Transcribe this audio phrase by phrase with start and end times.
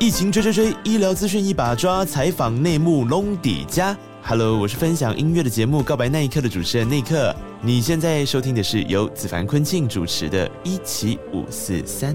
[0.00, 3.94] 疫情追追追，医疗资讯一把抓，采访内幕拢底加。
[4.22, 7.36] Hello，我是分享音乐的节目《告白那一刻》的主持人内克。
[7.60, 12.14] 你现在收听的是由子凡坤庆主持的《一起五四三》。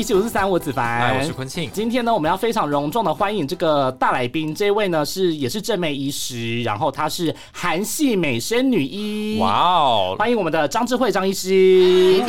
[0.00, 1.68] 一七五四三，我子凡，我是坤庆。
[1.74, 9.36] 今天呢，我们要非常隆重的欢迎这个大来宾，这位呢是也是正妹医师，然后她是韩系美声女医。
[9.38, 10.16] 哇哦！
[10.18, 12.22] 欢迎我们的张智慧张医师。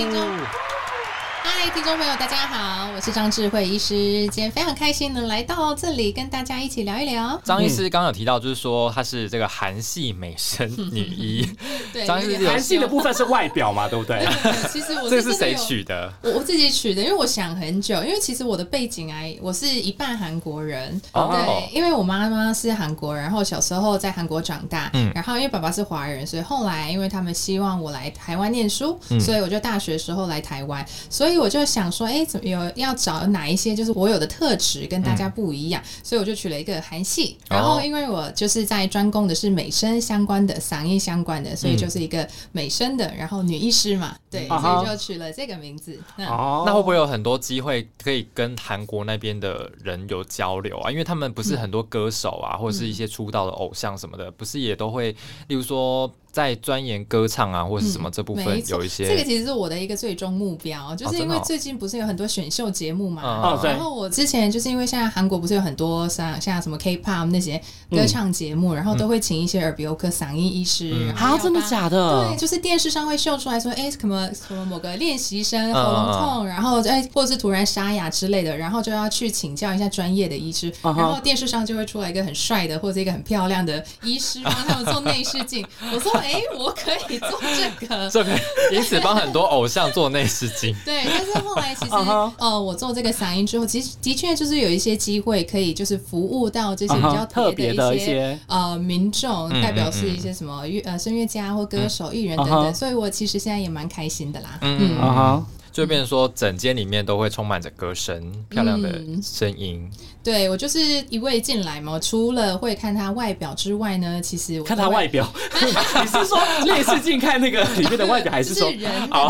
[1.63, 3.93] 嗨，听众朋友，大家好，我是张智慧医师，
[4.29, 7.39] 今天非常开心能来到这里跟大家一起聊一聊。
[7.43, 11.47] 张医师刚刚有提到，就是说她是这个韩系美声女医。
[11.93, 14.27] 对，张医师韩系的部分是外表嘛，对不对？
[14.73, 16.11] 其实我这是谁取的？
[16.23, 20.99] 我我自己取的，因为我想很久，因为其实我的背景啊，我是一半韩国人。
[21.13, 37.37] 对，因为我妈妈是韩国人，然后小时候在韩国长大，嗯，然后因为爸爸是华人，所以后来因为他们希望我来台湾念书，所以我就大学时候来台湾，所以我就想说，哎，怎么有要找哪一些就是我有的特质跟大家不一样，所以我就取了一个韩系。
[37.49, 45.99] 然后因为我就是在专攻的是美声相关的、嗓音相关的，所以就是一个美声的，然后女医师嘛，对，所以就取了这个名字。
[46.17, 50.89] 哦，那会不会有很多机会可以跟韩国那边的人有交流啊？
[50.89, 55.11] 因为他们不是很多歌手啊，或者是一些出道的偶像什么的，不是也都会，
[55.47, 56.11] 例如说。
[56.31, 72.29] 在钻研歌唱啊，或者是什么这部分有一些，这个其实是我的一个最终目标，就是因为最近不是有很多选秀节目嘛，然后我之前就是因为现在韩国不是有很多像像什么 K-pop 那些歌唱节目，然后都会请一些耳鼻喉科嗓音医师，啊，真的假的？
[72.29, 86.20] 对，就是电视上会秀出来说，哎，什么什么某个练习生喉咙痛，然后哎，或者是突然沙哑之类的，然后就要去请教一下专业的医师，然后电视上就会出来一个很帅的或者一个很漂亮的医师帮他们做内视镜，我说。
[86.21, 88.31] 哎，我可以做这个， 这个
[88.71, 90.75] 因此帮很多偶像做内视镜。
[90.85, 91.91] 对，但是后来其实，
[92.37, 104.59] 呃，我做这个嗓音之后，其实的确就是有一些机会可以就是服务到这些比较特别的一些呃民众，代表是一些什么乐呃声乐家或歌手、艺人等等，所以我其实现在也蛮开心的啦。
[104.61, 105.45] 嗯嗯。
[105.71, 109.89] 就变成说，整间里面都会充满着歌声，漂亮的声音。
[110.23, 115.27] 对我就是一位进来嘛，除了会看他外表之外呢，其实我看他外表，
[115.61, 118.69] 你是说类似近看那个里面的外表，还是说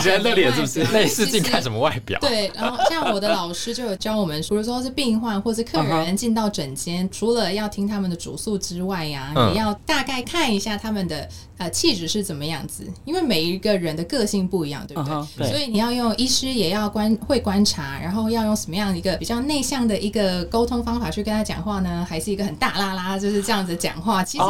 [0.03, 0.51] 人的脸？
[0.53, 2.19] 是不是类似近看什么外表？
[2.19, 11.28] 对，然后像我的老师就有教我们，除了说是病患或是客人进到诊间，除了要听他们的主诉之外呀，也要大概看一下他们的。
[11.57, 12.84] 呃，气质是怎么样子？
[13.06, 15.03] 因为每一个人的个性不一样，对不
[15.38, 15.47] 对？
[15.47, 22.06] 所以你要用医师也要观会观察，然后要用什么样一个比较内向的一个沟通方法去跟他讲话呢？
[22.09, 24.24] 还是一个很大拉拉就是这样子讲话？
[24.24, 24.44] 其实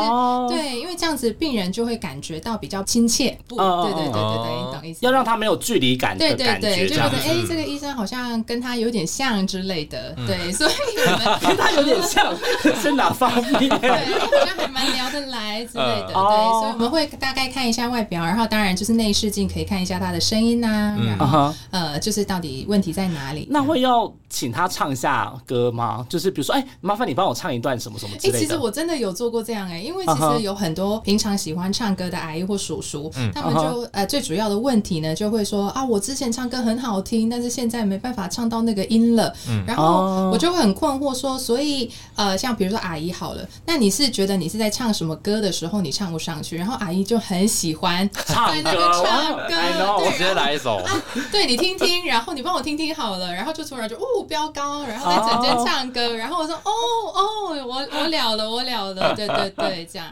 [0.50, 3.38] 对，因为这样子病人就会感觉到比较亲切。
[3.48, 5.00] 不，对对对对对，懂意思？
[5.02, 10.16] 要让他没有距离感对对对，就觉得哎，这个医生好像跟他有点像之类的。
[10.28, 10.72] 对，所以
[11.08, 12.34] 我们 跟他有点像
[12.82, 13.70] 是哪方面？
[13.80, 16.08] 对，好像还蛮聊得来之类的。
[16.08, 17.08] 对，所以我们会。
[17.20, 23.48] 大概看一下外表，然后当然就是内视镜可以看一下他的声音呐，然后呃，就是到底问题在哪里？
[23.50, 26.06] 那会要请他唱一下歌吗？
[26.10, 28.40] 就是比如说，哎，麻烦你帮我唱一段什么什么之类的。
[28.40, 39.34] 其实我真的有做过这样哎，因为其实有很多平常喜欢唱歌的阿姨或叔叔，他们就呃最主要的问题呢，就会说啊，我之前唱歌很好听，但是现在没办法唱到那个音了。
[39.66, 46.58] 然后我就会很困惑说，所以呃，像比如说阿姨好了，那你是觉得你是在唱什么歌的时候你唱不上去？
[46.58, 49.56] 然后阿姨就很喜欢在那边唱歌，
[50.04, 50.78] 我直接来一首。
[50.78, 51.02] 啊
[51.32, 56.72] 对你听听，然后你帮我听听好了，然后就突然就哦飙高，然后在整间唱歌，然后我说哦
[57.14, 60.08] 哦，我我了了，我了了，对对对，这样，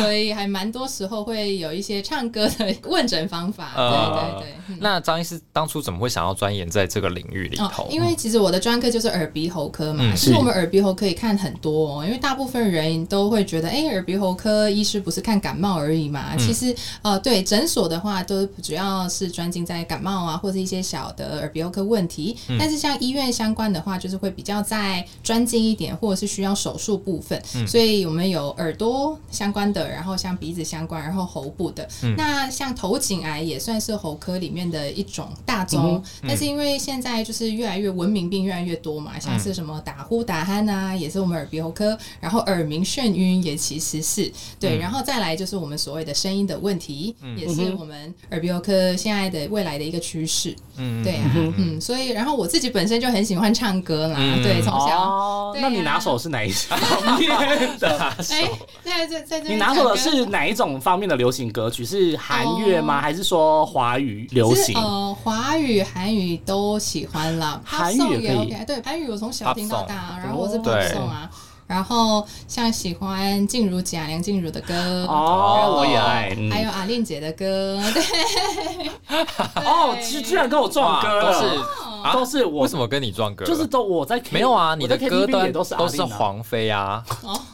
[0.00, 4.78] 所以还蛮多时候会有一些唱歌的问诊方法，对对对。
[4.80, 7.86] 那张医师当初怎么会想要钻研在这个领域里头？
[7.90, 22.36] 因为其实我的专科就是耳鼻喉科嘛，其实我们耳鼻喉可以看很多，哦因为大部分人都会觉得，哎，耳鼻喉科医师不是看感冒而已嘛，其实呃，对诊所的话，都主要是专精在感冒啊，或者一些小的耳鼻喉科问题。
[22.58, 31.88] 但是像医院相关的话，就是会比较在专专精一点，或者是需要手术部分，所以我们有耳朵相关的，然后像鼻子相关，然后喉部的。
[32.16, 44.32] 那像头颈癌也算是喉科里面的一种大宗，但是因为现在就是越来越文明病越来越多嘛，像是什么打呼打鼾啊，也是我们耳鼻喉科，然后耳鸣眩晕也其实是。
[44.58, 50.56] 对，然后再来就是我们所谓的声音的问题，也是我们耳鼻喉科现在的未来的一个趋势。
[50.78, 55.27] 嗯，对啊，嗯，所以然后我自己本身就很喜欢唱歌啦，对，从小。
[55.60, 57.30] 那你拿手是哪一方面
[57.78, 57.98] 的？
[58.30, 58.50] 哎，
[58.84, 61.84] 在在在你拿手的是哪一种方面的流行歌曲？
[61.84, 63.00] 是韩乐吗？
[63.00, 64.76] 还是说华语流行？
[64.76, 67.60] 呃，华语、韩语都喜欢啦。
[67.64, 71.30] 韩语也可以，对，韩语我从小听到大，然后我是播送啊。
[71.66, 78.90] 然后像喜欢静茹姐、梁静茹的歌哦，我也爱，还有阿令姐的歌，对，
[79.66, 81.66] 哦，居居然跟我撞歌了。
[82.12, 83.44] 都是我为什么跟你撞歌？
[83.44, 87.04] 就是都我在没有啊，你的歌单都是都是黄飞啊，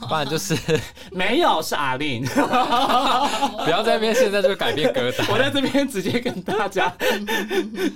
[0.09, 0.57] 不然就是
[1.13, 2.25] 没有是阿令。
[3.65, 6.95] 不要在那边现在就改变歌单，我在这边直接跟大家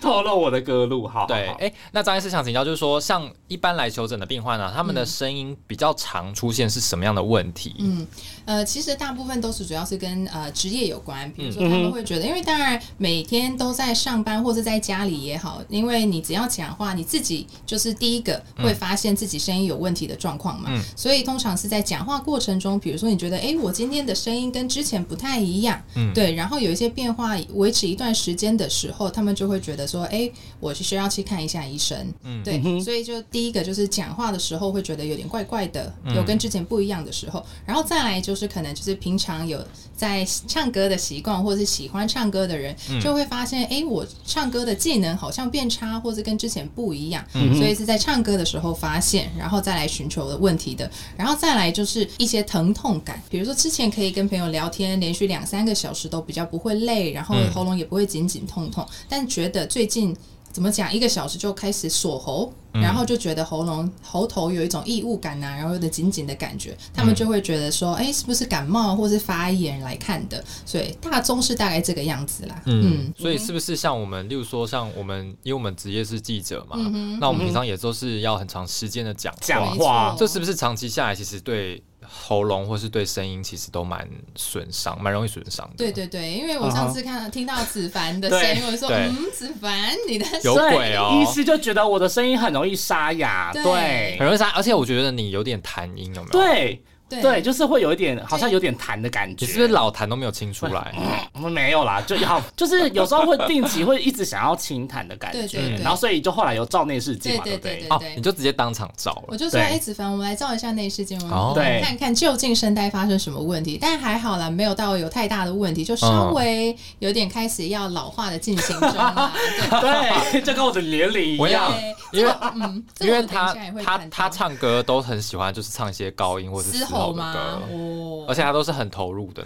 [0.01, 1.07] 透露我的歌路。
[1.07, 7.75] 哈，对，哎，那张医师想请教，就是说像一般来求诊的病患呢，他们的声音比较常出现是什么样的问题？
[7.79, 8.07] 嗯，
[8.45, 20.71] 呃，其实大部分都是主要是跟呃职业有关，比如说他们会觉得，因为当然每天都在上班或者在家里也好，因为你只要要讲话，你自己就是第一个会发现自己声音有问题的状况嘛。
[20.97, 26.15] 所以通常是在讲话过程中，比如说你觉得，哎，我今天的声音跟之前不太一样，嗯。
[26.15, 30.31] 对，然后有一些变化，维持一段时间的时候，他们就会觉得说，哎，
[30.61, 32.13] 我是需要去看一下医生。
[32.23, 32.43] 嗯。
[32.45, 39.63] 对，所以就第一个就是讲话的时候会觉得有点怪怪的，有跟之前不一样的时候，然后再来就是可能就是平常有
[39.99, 60.17] 在唱歌的习惯，或者是喜欢唱歌的人，就会发现，哎，我唱歌的技能好像变差，或是跟之前不一样，所以是在唱歌的时候发现，然后再来寻求的问题的，然后再来就是一些疼痛感，比如说之前可以跟朋友聊天，连续两三个小时都比较不会累，然后喉咙也不会紧紧痛痛，但觉得最近。
[60.53, 60.93] 怎么讲？
[60.93, 66.77] 一个小时就开始锁喉，然后就觉得喉咙、喉头有一种异物感呐，然后有点紧紧的感觉。
[66.93, 72.63] 他们就会觉得说：“哎，是不是感冒或是发炎来看的？”所以大宗是大概这个样子啦。
[72.67, 76.77] 嗯，所以是不是像我们，例如说像我们，因为我们职业是记者嘛，
[77.21, 81.83] 那我们平常也都是要很长时间的讲讲话，这是不是长期下来其实对？
[82.11, 85.75] 喉咙或是对声音其实都蛮损伤，蛮容易损伤的。
[85.77, 96.33] 对对对，因为我上次看听到子凡的声音，我说嗯，子凡你的有鬼哦，医师就觉得我的声音很容易沙哑，对，很容易沙，而且我觉得你有点痰音，有没有？
[96.33, 96.83] 对。
[97.09, 99.47] 对，就是会有一点，好像有点痰的感觉。
[99.47, 100.95] 你是不是老痰都没有清出来？
[101.33, 107.89] 我们没有啦，就要 就是有时候会定期会一直想要清痰的感觉，对对对然后所以就后来有照内视镜嘛，对对对？
[107.89, 109.25] 哦，你就直接当场照了。
[109.29, 113.79] 我就说，哎，子凡，我们来照一下内视镜，我们看看究竟声带发生什么问题。
[113.81, 119.33] 但还好啦，没有到有太大的问题，就稍微有点开始要老化的进行中 了。
[119.81, 121.73] 对，就跟我的年龄一样。
[122.11, 123.55] 因为嗯，因为他
[123.85, 129.43] 他他唱歌都很喜欢，就是唱一些高音或者嘶吼的歌，而且他都是很投入的。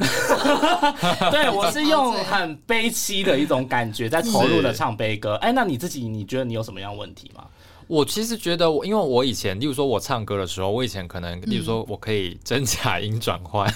[1.31, 5.35] 对我是用很悲凄的一种感觉在投入的唱悲歌。
[5.43, 7.45] 哎，那你自己你觉得你有什么样问题吗？
[7.89, 13.71] 我其实觉得，我因为我以前，例如说我唱歌的时候，我以前可能，例如说我可以真假音转换，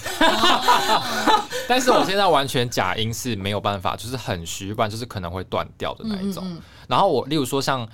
[1.69, 6.57] 但是我现在完全假音是没有办法，就是很虚，不然就是可能会断掉的那一种。
[6.89, 7.87] 然后我例如说像。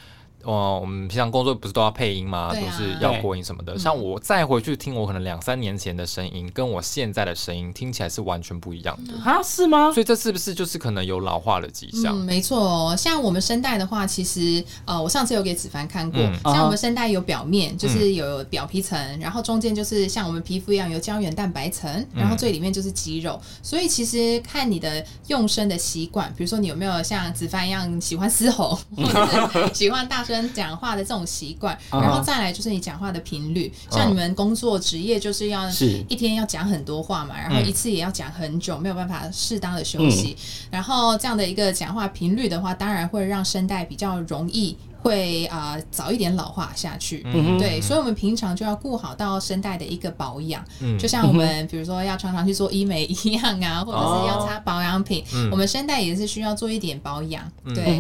[0.44, 2.52] 哦，我们平常工作不是都要配音吗？
[2.52, 3.78] 都是要播音什么的。
[3.78, 9.40] 像我再回去听我可能两三年前的声音，跟我现在的声音听起来是完全不一样的啊？
[9.42, 9.92] 是吗？
[9.92, 12.16] 所以这是不是就是可能有老化的迹象？
[12.16, 12.96] 嗯，没错。
[12.96, 23.40] 像我们声带的话，其实呃，我上次有给子凡看过，像我们声带有表面，就是有表皮层，然后中间就是像我们皮肤一样有胶原蛋白层，然后最里面就是肌肉。
[23.62, 30.31] 所以其实看你的用声的习惯，比如说你有没有像子凡一样喜欢嘶吼，或者是喜欢大声。
[30.32, 33.70] 跟讲话的这种习惯，然后再来就是你讲话的频率。
[33.90, 35.68] 像你们工作职业就是要
[36.08, 40.36] 一天要讲很多话嘛，然后一次也要讲很久，没有办法适当的休息。
[40.70, 47.22] 然后这样的一个讲话频率的话，当然会让声带比较容易会啊早一点老化下去。
[47.58, 50.64] 对，所以我们平常就要顾好到声带的一个保养。
[50.98, 57.44] 就像我们比如说要常常去做医美一样啊，或者是要擦保养品，我们声带也是需要做一点保养。
[57.74, 57.98] 对。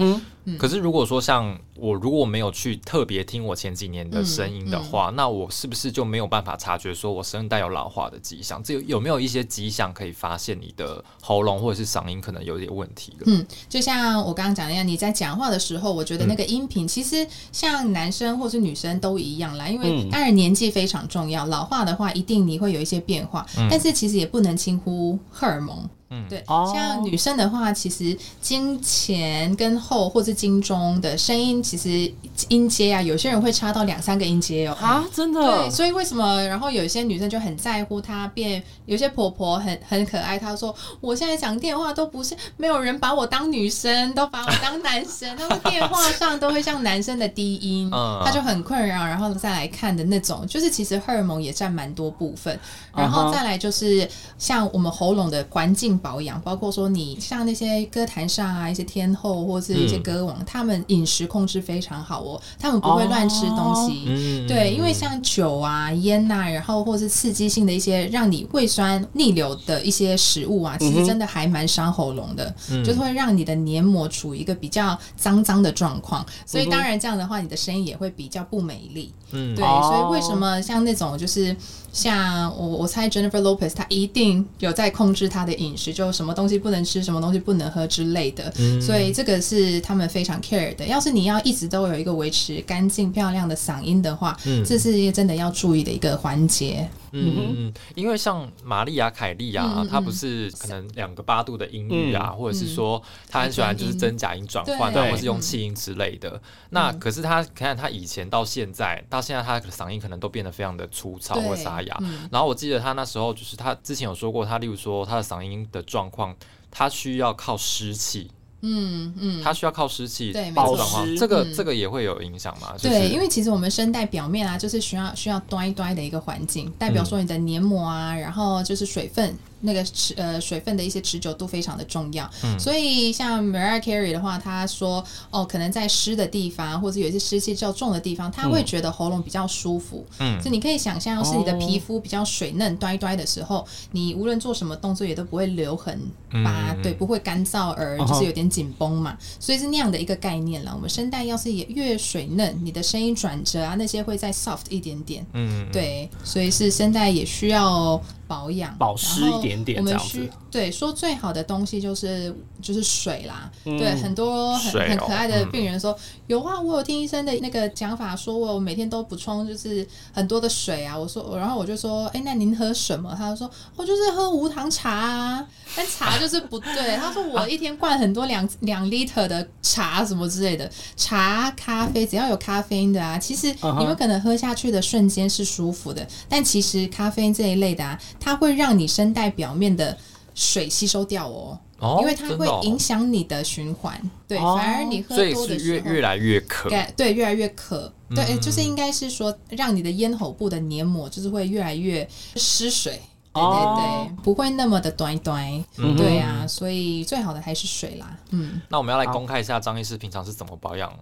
[0.58, 8.62] 可是如果说像我如果没有去特别听我前几年的声音的话，那我是不是就没有办法察觉说我声带有老化的迹象？
[8.62, 13.24] 这有没有一些迹象可以发现你的喉咙或者是嗓音可能有点问题了？
[13.26, 25.88] 嗯，就像我刚刚讲的样，你在讲话的时候，我觉得那个音频其实像男生或是女生都一样啦，因为当然年纪非常重要，老化的话一定你会有一些变化，但是其实也不能轻忽荷尔蒙。
[26.14, 32.12] 嗯，对，像女生的话，其实经前跟后或是经中的声音，其实
[32.50, 34.76] 音阶啊，有些人会差到两三个音阶哦。
[34.78, 35.40] 啊，真的？
[35.40, 36.42] 对，所以为什么？
[36.46, 49.06] 然后有些女生就很在乎她变，有些婆婆很 很可爱，她说我现在讲电话都不是没有人把我当女生，都把我当男生，他们电话上都会像男生的低音，她就很困扰。
[49.06, 52.60] 然后再来看的那种，就是其实荷尔蒙也占蛮多部分。
[52.94, 56.01] 然后再来就是像我们喉咙的环境。
[56.02, 64.44] 保养包括说你像那些歌坛上啊一些天后或是一些歌王，他们饮食控制非常好哦，他们不会乱吃东西。
[64.48, 72.52] 对，因为像酒啊、烟呐，然后或是刺激性的一些让你胃酸逆流的一些食物啊，其实真的还蛮伤喉咙的，
[72.84, 76.26] 就是会让你的黏膜处于一个比较脏脏的状况。
[76.44, 79.12] 所以当然这样的话，你的声音也会比较不美丽。
[79.30, 81.56] 嗯，对，所以为什么像那种就是
[81.92, 85.92] 像我我猜 Jennifer Lopez，她一定有在控制她的饮食。
[85.92, 90.86] 就什么东西不能吃，什么东西不能喝之类的，所以这个是他们非常 care 的。
[90.86, 94.34] 要是你要一直都有一个维持干净漂亮的嗓音的话，
[94.64, 96.88] 这是一个真的要注意的一个环节。
[97.14, 106.40] 嗯嗯，因为像玛丽亚凯莉啊，她不是可能两个八度的音域啊，或者是说她很喜欢就是真假音转换啊，或是用气音之类的。
[106.70, 112.02] 那可是她看她以前到现在，到现在她的嗓音可能都变得非常的粗糙或沙哑。
[112.30, 116.34] 然后我记得他那时候就是他之前有说过，他例如说他的嗓音的状况，
[116.70, 118.30] 他需要靠湿气。
[118.64, 122.72] 嗯嗯，它需要靠湿气保湿，这个这个也会有影响嘛？
[122.80, 129.36] 对，因为其实我们声带表面啊，就是需要需要端一端的一个环境，代表说你的黏膜啊，然后就是水分。
[129.62, 140.04] 那个持呃水分的一些持久度非常的重要，所以像 Mariah Carey 的话，他说哦，可能在湿的地方或者有一些湿气较重的地方，他会觉得喉咙比较舒服。
[140.18, 145.98] 嗯，就你可以想象，是你的皮肤比较水嫩、端端的时候，你无论做什么动作也都不会留痕，
[146.44, 150.72] 把对不会干燥而就是有点紧绷嘛，所以是那样的一个概念了。
[150.74, 155.24] 我们声带要是也越水嫩，你的声音转折啊那些会再 soft 一点点。
[155.32, 158.02] 嗯，对，所以是声带也需要。
[158.32, 163.50] 保养保湿一点点这样子，对，说最好的东西就是就是水啦。
[163.64, 170.96] 对，很多很很可爱的病人说有啊，我有听医生的那个讲法，说我每天都补充就是很多的水啊。
[170.96, 173.14] 我说，然后我就说，哎，那您喝什么？
[173.16, 175.48] 他说，我就是喝无糖茶啊。
[175.74, 176.96] 但茶就是不对。
[176.98, 183.46] 他说我一天灌很多两两 liter 的茶什么之类的，茶咖啡只要有咖啡因的啊，其实
[183.78, 187.98] 你们可能喝下去的瞬间是舒服的，但其实咖啡因这一类的啊。
[188.20, 189.96] 它会让你声带表面的
[190.34, 191.58] 水吸收掉哦，
[192.00, 194.00] 因为它会影响你的循环。
[194.26, 196.70] 对，反而你喝多的时候，越越来越渴。
[196.96, 197.92] 对，越来越渴。
[198.14, 203.00] 对，就是应该是说，让你的咽喉部的黏膜就是会越来越失水。
[203.34, 205.64] 对对对，不会那么的端端。
[205.96, 208.18] 对啊，所以最好的还是水啦。
[208.30, 210.92] 嗯，那我们要来公开一下张医师平常是怎么保养。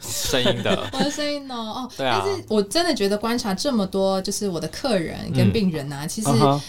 [0.00, 1.54] 声音的，我的声音呢？
[1.54, 2.22] 哦，对啊。
[2.24, 6.28] 但是我真的觉得观察这么多，就是我的客人跟病人呐，其实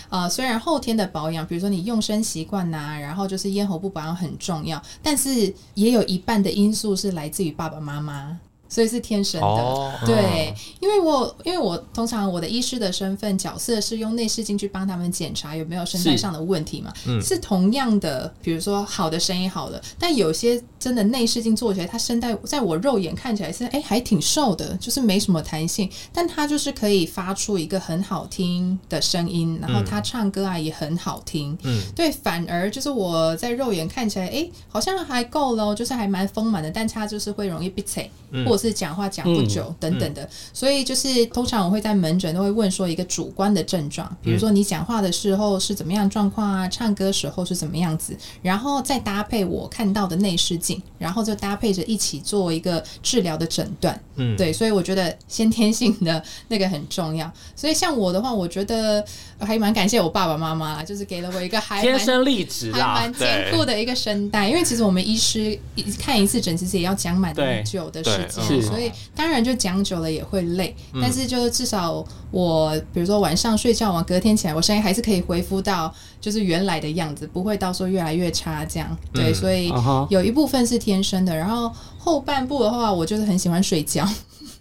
[0.09, 8.37] 呃，虽然后天的保养，比如说你用声习惯呐，然后就是咽喉部保养很重要，但是也有一半的因素是来自于爸爸妈妈。
[8.71, 38.09] 所以是天生的，对，因为我因为我通常我的医师的身份角色是用内视镜去帮他们检查有没有声带上的问题嘛，是同样的，比如说好的声音好了，但有些真的内视镜做起来，他声带在我肉眼看起来是哎还挺瘦的，就是没什么弹性，但他就是可以发出一个很好听的声音，然后他唱歌啊也很好听，嗯，对，反而就是我在肉眼看起来哎好像还够了，就是还蛮丰满的，但他就是会容易闭嘴，
[38.45, 53.99] 或是讲话讲不久等等的，所以就是通常我会在门诊都会问说一个主观的症状，比如说你讲话的时候是怎么样状况啊，唱歌时候是怎么样子，然后再搭配我看到的内视镜，然后就搭配着一起做一个治疗的诊断。
[54.15, 57.31] 嗯，对，所以我觉得先天性的那个很重要。
[57.55, 59.03] 所以像我的话，我觉得
[59.39, 64.47] 还蛮感谢我爸爸妈妈，就是给了我一个还天生丽质、还蛮坚固的一个声带。
[64.47, 65.57] 因为其实我们医师
[65.97, 68.50] 看一次诊，其实也要讲蛮久的时间。
[68.59, 78.97] 所以当然就讲久了也会累，但是就是至少我比如说晚上睡觉完，隔天起来我声音还是可以恢复到就是原来的样子，不会到时候越来越差这样。
[79.13, 79.71] 对，所以
[80.09, 84.07] 有一部分是天生的，然后后半部的话，我就是很喜欢睡觉。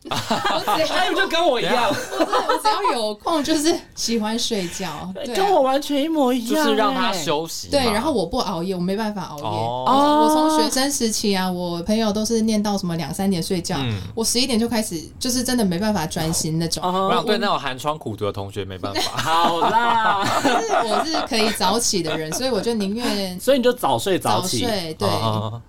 [0.11, 7.69] 他就跟我一样，我只要有空就是喜欢睡觉，跟我完全一模一样，就是让他休息。
[7.69, 9.45] 对，然后我不熬夜，我没办法熬夜。
[9.45, 13.77] 哦，我从学生时期啊，我朋友都是念到什么两三点睡觉，
[14.15, 16.83] 我十一点就开始，就是真的没办法专心那种。
[16.83, 19.01] 我想对那种寒窗苦读的同学没办法。
[19.21, 20.49] 好啦，是
[20.89, 24.61] 我是可以早起的人，所以我就宁愿， 所以你就早睡早起。
[24.65, 24.97] 对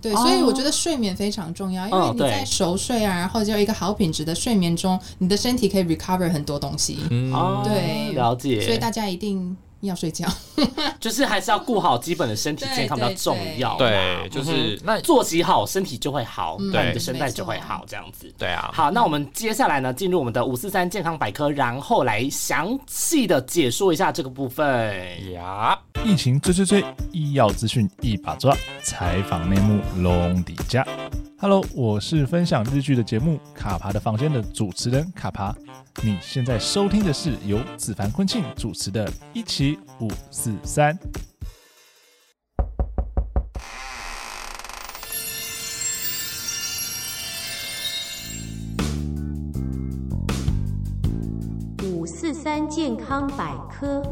[0.01, 6.99] 对，所以我觉得睡眠非常重要，因为你在熟睡啊，然后就一个好品质的睡眠中，你的身体可以 recover 很多东西。
[7.33, 8.61] 哦，对，了解。
[8.61, 9.55] 所以大家一定。
[9.81, 10.27] 要睡觉，
[11.01, 13.75] 就是还是要顾好基本的身体健康比较重要。
[13.77, 18.31] 对，就是那作息好，身体就会好，对，你的声带就会好，这样子。
[18.37, 18.69] 对啊。
[18.71, 25.33] 好，那我们接下来呢，进入我们的五四三健康百科，然后来详细的解说一下这个部分。
[25.33, 25.75] 呀，
[26.05, 30.85] 疫情追追追，医药资讯一把抓，采访内幕龙底家。
[31.41, 35.51] Hello，我是分享日剧的节目《卡爬的房间》的主持人卡爬。
[36.03, 40.95] 你现在收听的是由子凡昆庆主持的《一起五四三》。
[51.83, 54.03] 五四三健康百科。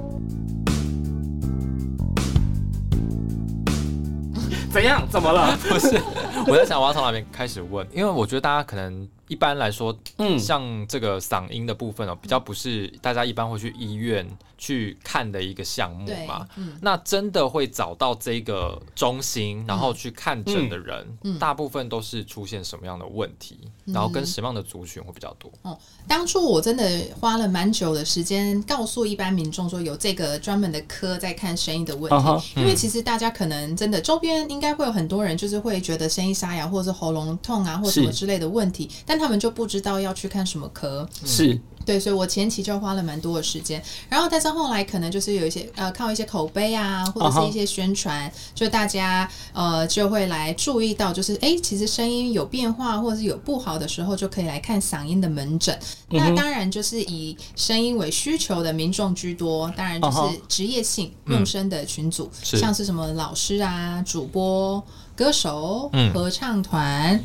[4.71, 5.07] 怎样？
[5.09, 5.55] 怎么了？
[5.67, 5.99] 不是，
[6.47, 9.07] 我在想我要从哪边开始问，因为我觉得大家可能。
[9.29, 16.45] 一般来说，嗯，像这个嗓音的部分哦，比较不是大家一般会去医院去看的一个项目嘛。
[16.57, 23.59] 嗯那真的会找到这个中心，然后去看诊的人，大部分都是出现什么样的问题？
[23.85, 25.51] 然后跟什么样的族群会比较多？
[25.61, 32.59] 哦，当初我真的花了蛮久的时间，告诉一般民众说有这个专门的科在看声音的问题。
[32.59, 41.59] 因为其实大家可能真的周边应该会有很多人，就是会觉得声音沙哑，或者是喉咙痛啊，或什么之类的问题，但他们就不知道要去看什么科，是。
[41.85, 55.75] 对，所以我前期就花了蛮多的时间，然后但是后来可能就是有一些呃靠一些口碑啊，或者是一些宣传，就大家呃就会来注意到，就是哎，其实声音有变化或者是有不好的时候，就可以来看嗓音的门诊。
[56.09, 64.83] 那当然就是以声音为需求的民众居多，当然就是职业性用声的群组，像是什么老师啊、主播、
[65.15, 67.19] 歌手、合唱团。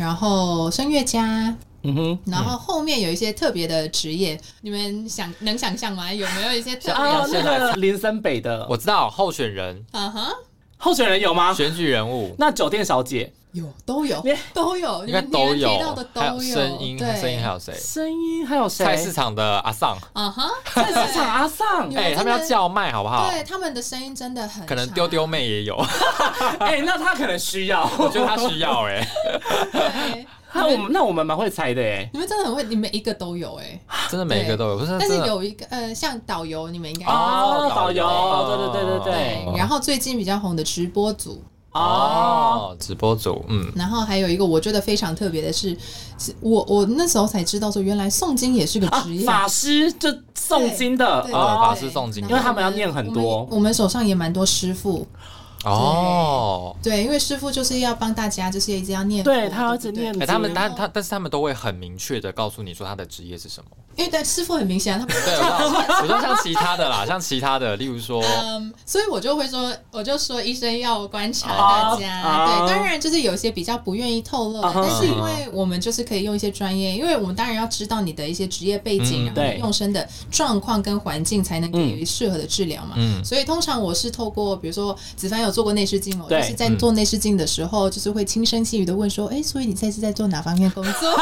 [0.00, 6.10] 然后声乐家，嗯哼，然后后面有一些特别的职业，你们想能想象吗？
[6.10, 6.94] 有没有一些特别？
[6.94, 10.26] 哦，那个林森北的，我知道候选人，嗯哼，
[10.78, 11.52] 候选人有吗？
[11.52, 14.22] 选举人物，那酒店小姐有，都有，
[14.54, 15.78] 都有，应该都有，
[16.14, 17.74] 还有声音，声音还有谁？
[17.74, 18.84] 声音还有谁？
[18.84, 23.28] 菜市场的阿尚，啊哈， 菜市场阿尚，哎，他们要叫卖好不好？
[23.30, 25.76] 对，他们的声音真的很，可能丢丢妹也有，
[26.60, 29.06] 哎，那他可能需要， 我觉得他需要，哎。
[30.52, 34.96] 那我们那我们蛮会猜的哎，你们真的很会，你们一个都有哎，真的每一个都有，不是？
[34.98, 38.04] 但是有一个呃，像导游，你们应该哦，导游，
[38.48, 39.56] 对对对对对。
[39.56, 41.40] 然后最近比较红的直播组
[41.72, 43.70] 哦，直播组，嗯。
[43.76, 45.76] 然后还有一个我觉得非常特别的是，
[46.18, 51.20] 是我我那时候才知道说，原来诵经也是个职业，法师就诵经的。
[51.32, 55.06] 哦，法师诵经，因为他们要念很多，我们手上也蛮多师傅。
[55.64, 60.18] 哦，对，因为师傅就是要帮大家，就是一直要念，对他一直念。
[60.20, 63.70] 他们，他他，但是他们都会很明确的告诉你说他的职业是什么。
[63.96, 82.94] 因为对师傅很明显，他们 对，我说像其他的啦，像其他的，例如说， 嗯，所以我就会说，我就说医生要观察大家，对，当然就是有些比较不愿意透露，但是因为我们就是可以用一些专业，因为我们当然要知道你的一些职业背景，然后用生的状况跟环境，才能给予适合的治疗嘛。
[82.96, 90.92] 嗯，所以通常我是透过，比如说子凡有做过内视镜哦，就是在做内视镜的时候，就是会轻声细语的问说，哎，所以你这次在做哪方面工作？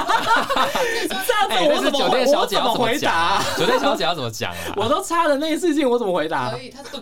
[1.09, 2.57] 这样子，我怎么酒店小姐？
[2.57, 3.43] 怎么回答？
[3.57, 4.75] 酒店小姐要怎么讲啊？
[4.77, 6.51] 我都插了内视镜，我怎么回答？
[6.51, 7.01] 可以，他说，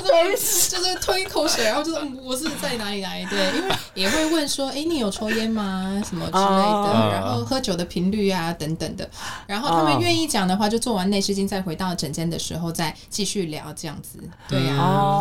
[0.00, 3.24] 就是就是吞一口水，然后就是我是在哪里来？
[3.26, 6.02] 对，因为也会问说，哎，你有抽烟吗？
[6.08, 9.08] 什么之类的，然后喝酒的频率啊，等等的。
[9.46, 14.18] 然后他们愿意讲的话，就做完内视镜，再回到诊间的时候再继续聊这样子。
[14.48, 14.71] 对呀，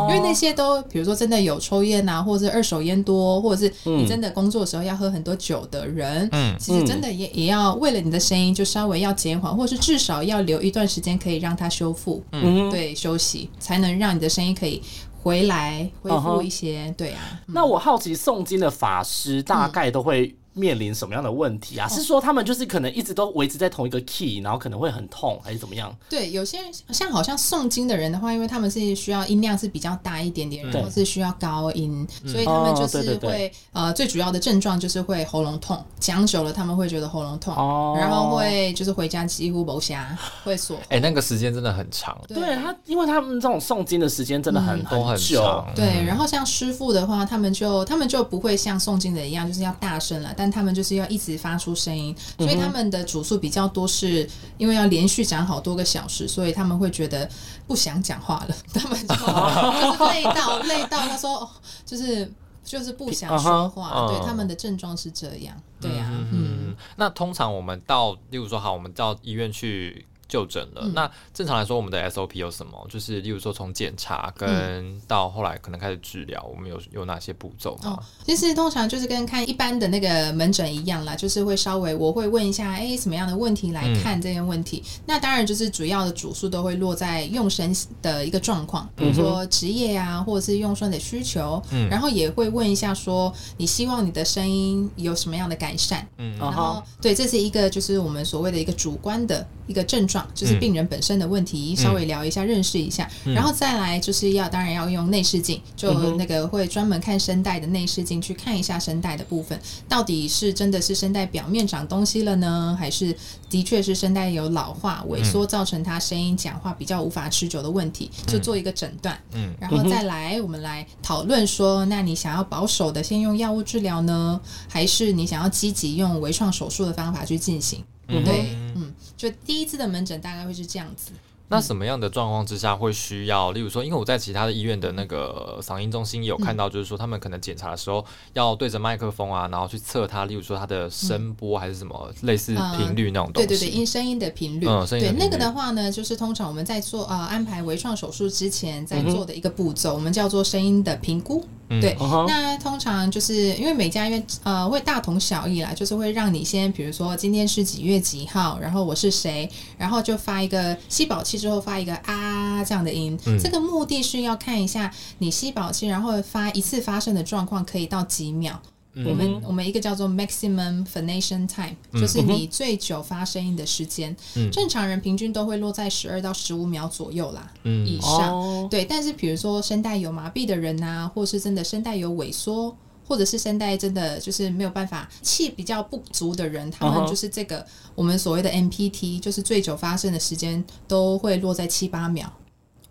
[0.09, 8.51] 因为那些都，比如说真的有抽烟啊，或者是二手烟多，或者是你真的工作的时候要喝很多酒的人，嗯，其实真的也也要为了你的声音。
[8.51, 14.81] 就稍微要减缓，或是至少要留一段时间，可以让它修复，嗯，对，休息才能让你的声音可以
[15.23, 16.93] 回来恢复一些。
[16.97, 21.87] 对啊，那我好奇诵经的法师大概都会面临什么样的问题啊？
[21.87, 25.95] 是说他们就是可能一直都维持在同一个 key，然后可能会很痛，还是怎么样？
[26.09, 37.53] 对，有些人像好像诵经的人的话，因为他们是需要音量是比较大一点点，然后是需要高音，所以他们就是会呃最主要的症状就是会喉咙痛，讲久了他们会觉得喉咙痛，
[37.97, 40.05] 然后会就是回家几乎不暇，
[40.43, 40.77] 会锁。
[40.89, 42.17] 哎，那个时间真的很长。
[42.27, 45.63] 对他，因为他们这种诵经的时间真的很很久。
[45.75, 50.33] 对，然后像师傅的话，他们就他们就不会像诵经的一样，就是要大声了。
[50.41, 54.27] 但他们就是要一直发出声音，所以他们的主诉比较多，是
[54.57, 57.29] 因为要连续讲好多个小时，所以他们会觉得
[57.67, 58.55] 不想讲话了。
[58.73, 61.47] 他们就就是累到累到，他说
[61.85, 64.07] 就是就是不想说话。
[64.07, 65.55] 对，他们的症状是这样。
[65.79, 66.75] 对呀，嗯。
[66.95, 70.07] 那通常我们到，例如说，好，我们到医院去。
[70.31, 70.87] 就诊了。
[70.95, 72.87] 那正常来说，我们的 SOP 有什么？
[72.89, 77.99] 就是例如说，从检查跟到后来可能开始治疗，我们有有哪些步骤吗？
[78.25, 84.81] 其实通常就是跟看一般的那个门诊一样啦，就是会稍微我会问一下，哎，什么样的问题来看这些问题？
[85.05, 91.61] 那当然就是主要的主诉都会落在用神的一个状况，比如说职业啊，或者是用声的需求。
[91.71, 96.07] 嗯，然后也会问一下说，你希望你的声音有什么样的改善？
[96.17, 100.20] 嗯，然后对，这是一个就是我们所谓的一个主观的一个症状。
[100.33, 113.15] 就是病人本身的问题，稍微聊一下，认识一下，然后再来就是要当然要用内视镜，就那个会专门看声带的内视镜去看一下声带的部分，到底是真的是声带表面长东西了呢，还是
[113.49, 127.83] 的确是声带有老化萎缩造成他声音讲话比较无法持久的问题，就做一个诊断，嗯，然后再来我们来讨论说，那你想要保守的先用药物治疗呢，还是你想要积极用微创手术的方法去进行？
[128.07, 131.11] 对，嗯，就第一次的门诊大概会是这样子。
[131.49, 133.51] 那什么样的状况之下会需要？
[133.51, 138.03] 例如说，因为我在其他的医院的那个嗓音中心有看到，就是说他们可能检查的时候
[138.33, 143.47] 要对着麦克风啊，然后去测它，例如说它的声波还是什么类似频率那种东西。
[143.47, 144.65] 对对对，音声音的频率。
[144.65, 151.45] 嗯，对那个的话呢，就是通常我们在做呃安排微创手术之前在做的一个步骤，我们叫做声音的评估。
[151.79, 151.95] 对，
[152.27, 168.59] 那通常就是因为每家医院呃会大同小异啦，就是会让你先，比如说今天是几月几号，然后我是谁，然后就发一个吸饱气之后发一个啊这样的音，这个目的是要看一下你吸饱气，然后发一次发生的状况可以到几秒。
[168.93, 174.15] 我们我们一个叫做 maximum phonation time，就是你最久发声音的时间。
[174.51, 178.67] 正常人平均都会落在十二到十五秒左右啦，以上。
[178.69, 182.75] 对，但是比如说声带有麻痹的人啊，或是真的声带有萎缩，
[183.07, 192.31] 或者是声带真的就是没有办法气比较不足的人，他们就是这个我们所谓的 MPT，就是最久发声的时间都会落在七八秒。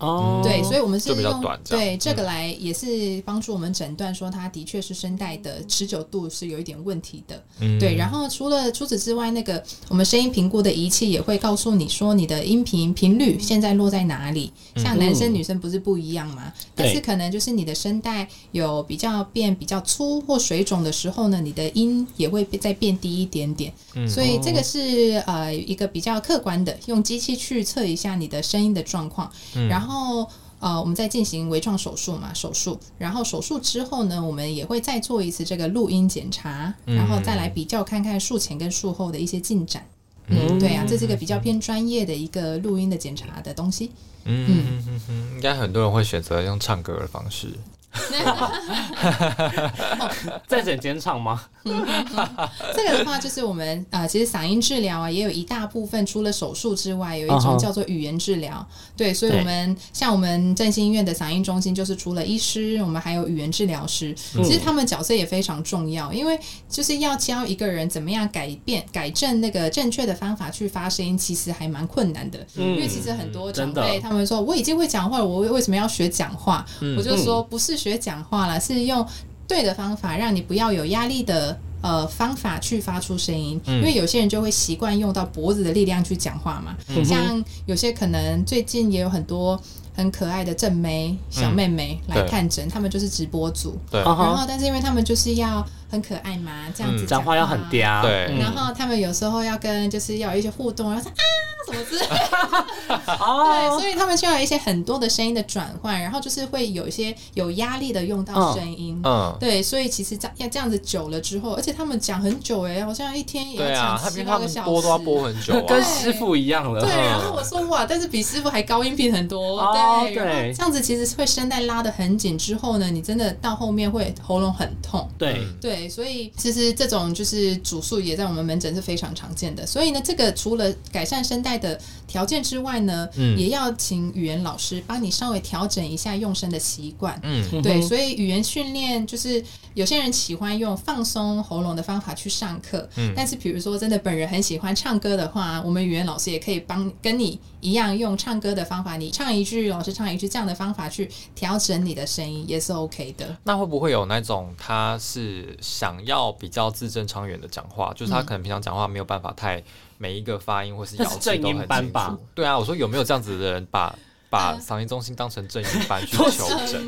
[0.00, 7.44] 哦，对，所以我们是用对这个来也是帮助我们诊断说，它的确是声带的持久度是有一点问题的。
[7.78, 14.50] 对，然后除了除此之外，那个我们声音评估的仪器也会告诉你说，你的音频频率现在落在哪里。
[14.76, 16.50] 像男生女生不是不一样吗？
[16.74, 23.70] 但是可能就是你的声带有比较变比较粗或水肿的时候呢，你的音也会再变低一点点。
[24.08, 29.30] 所以这个是呃一个比较客观的，用机器去测一下你的声音的状况，
[29.68, 29.89] 然后。
[29.90, 32.79] 然后，呃，我们再进行微创手术嘛，手术。
[32.96, 39.85] 然后手术之后呢，我们也会再做一次这个录音检查，然后再来比较看看术前跟术后的一些进展。
[40.29, 43.90] 嗯，对啊，这是一个比较偏专业的一个录音的检查的东西。
[44.24, 47.48] 嗯嗯嗯嗯，应该很多人会选择用唱歌的方式。
[50.46, 51.42] 在整间唱吗？
[51.64, 58.64] 这个的话，就是我们呃，其实嗓音治疗啊，也有一大部分除了手术之外，有一种叫做语言治疗。
[58.96, 64.14] 对，所以我们像我们振兴医院的嗓音中心，就是除了医师，我们还有语言治疗师。
[64.14, 72.38] 其实他们角色也非常重要，因为就是要教一个人怎么样改变、改正那个正确的方法去发声音，其实还蛮困难的。
[72.55, 76.64] 因为其实很多长辈他们说，我已经会讲话了，我为什么要学讲话？
[76.96, 77.79] 我就说不是。
[77.80, 79.06] 学讲话了，是用
[79.48, 83.58] 对的方法，让你不要有压力的呃方法去发出声音。
[83.64, 86.76] 因为有些人就会习惯用到脖子的力量去讲话嘛。
[87.02, 89.58] 像有些可能最近也有很多
[89.96, 93.78] 很可爱的正妹小妹妹来看诊，他们就是直播组。
[93.90, 94.02] 对。
[94.02, 98.03] 然后，但是因为他们就是要很可爱嘛，这样子讲话要很嗲。
[98.03, 98.38] 对。
[98.38, 101.22] 然后他们有时候要跟就是要有一些互动，然后说啊。
[101.66, 102.64] 什么之类的。
[102.88, 108.98] 对，所以他们需要一些很多的声音的转换，然后就是会有一些有压力的用到声音。
[109.05, 116.81] 嗯，对，所以其实这样要这样子久了之后，而且他们讲很久哎，好像一天也要讲七八个小时，播都要播很久，跟师傅一样了。
[116.81, 119.61] 对，然后我说哇，但是比师傅还高音频很多。
[120.05, 125.09] 对，对，这样子其实会声带拉的很紧，之后呢，你真的到后面会喉咙很痛。
[125.18, 129.66] 对，对，所以其实这种就是主诉也在我们门诊是非常常见的。
[129.66, 137.18] 所以呢，这个除了改善声带的条件之外呢，嗯，也要请语言老师帮你稍微调整一下用声的习惯。
[137.22, 139.42] 嗯，对，所以语言训练就是
[139.74, 153.36] 有些人喜欢用放松喉咙的方法去上课，嗯，但是比如说真的本人很喜欢唱歌的话，我们语言老师也可以帮跟你一样用唱歌的方法，你唱一句，老师唱一句这样的方法去调整你的声音也是 OK 的。
[153.44, 159.62] 那会不会有那种他是想要比较字正腔圆的讲话，就是他可能平常讲话没有办法太。
[160.02, 162.18] 每一个发音或是咬字都很清楚。
[162.35, 163.94] 对啊，我说有没有这样子的人把
[164.30, 166.80] 把嗓音中心当成正音班去 求诊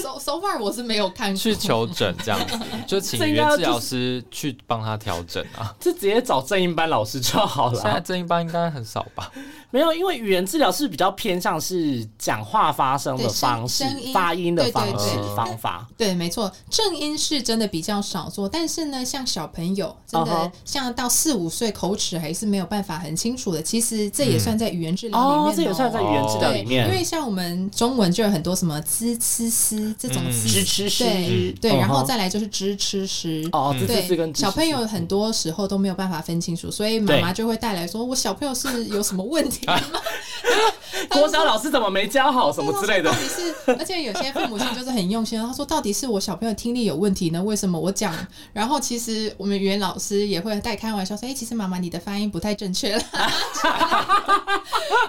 [0.00, 5.72] ？so so far 我是没有看去求诊这样子， 就请语言治疗师去帮他调整啊。
[5.78, 7.80] 就直接找正音班老师就好了。
[7.80, 9.30] 现在正音班应该很少吧？
[9.70, 15.86] 没有，因为语言治疗是比较偏向是讲话发声的方式、发音的方式方法。
[15.96, 25.56] 对，没错，正音是真的比较少做，但是呢，像小朋友真的像到四五岁口齿还是没有办法很清楚的，其实这也算在语言治疗里面。
[25.56, 26.86] 这也算在语言治疗里面。
[26.86, 33.48] 因为像我们中文就有很多什么滋、吃、思这种支吃诗，对对，然后再来就是支吃诗。
[33.52, 39.66] 哦，对，跟小朋友很多时候都没有办法分清楚，所以妈妈就会带来说：“我小朋友是有什么问题？”
[41.10, 43.08] 国小老师怎么没教好什么之类的？
[43.10, 45.40] 到底是，而且有些父母亲就是很用心。
[45.40, 47.42] 他说：“到底是我小朋友听力有问题呢？
[47.42, 48.14] 为什么我讲？”
[48.52, 53.02] 然后其实我们语言老师也会带开玩笑说：“哎，其实妈妈你的发音不太正确了。”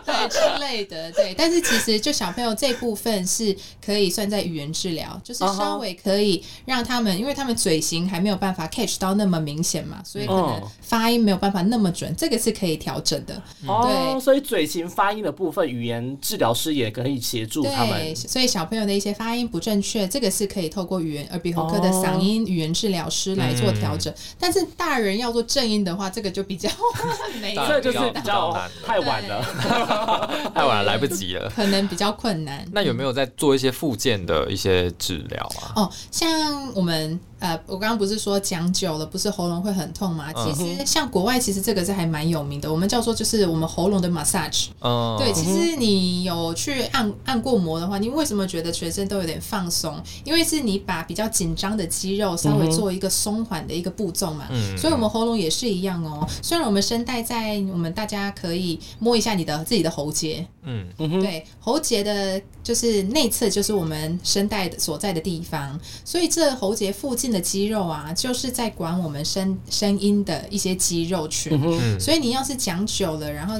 [0.06, 1.29] 对之类的，对。
[1.38, 13.42] 但是其实就小朋友这部分是可以算在语言治疗，就是稍微可以让他们，因为他们嘴型还没有办法 catch 到那么明显嘛，所以可能发音没有办法那么准，这个是可以调整的。
[13.62, 14.80] 对，所以嘴型。
[14.90, 18.16] 发音的部分，语言治疗师也可以协助他们。
[18.16, 24.12] 所以小朋友的一些发音不正确，这个是可以透过语言耳鼻喉科的嗓音语言治疗师来做调整。
[24.40, 26.70] 但是大人要做正音的话，这个就比较
[27.40, 28.52] 没，这就是比较
[28.86, 29.46] 太晚了，
[30.56, 32.66] 太晚了，来不及了，可能比较困难。
[32.74, 35.74] 那有没有在做一些附件的一些治疗啊？
[35.76, 37.20] 哦，像我们。
[37.40, 40.32] 呃，我刚刚不是说讲久了不是喉咙会很痛吗？
[40.34, 44.68] 其实像国外，其实这个是还蛮有名的，我们叫做就是我们喉咙的 massage。
[44.80, 50.02] 哦，对，其实你有去按按过摩的话，你为什么觉得全身都有点放松？
[50.24, 54.48] 因为是你把比较紧张的肌肉稍微做一个松缓的一个步骤嘛。
[54.50, 56.28] 嗯，所以我们喉咙也是一样哦。
[56.42, 60.46] 虽然我们声带在我们大家可以摸一下你的自己的喉结。
[60.64, 67.30] 嗯嗯对，喉结的就是内侧就是我们声带所在的地方，所以这喉结附近。
[67.30, 71.52] 的肌肉啊，就是在管我们声声音的一些肌肉群，
[72.00, 73.54] 所以你要是讲久了，然后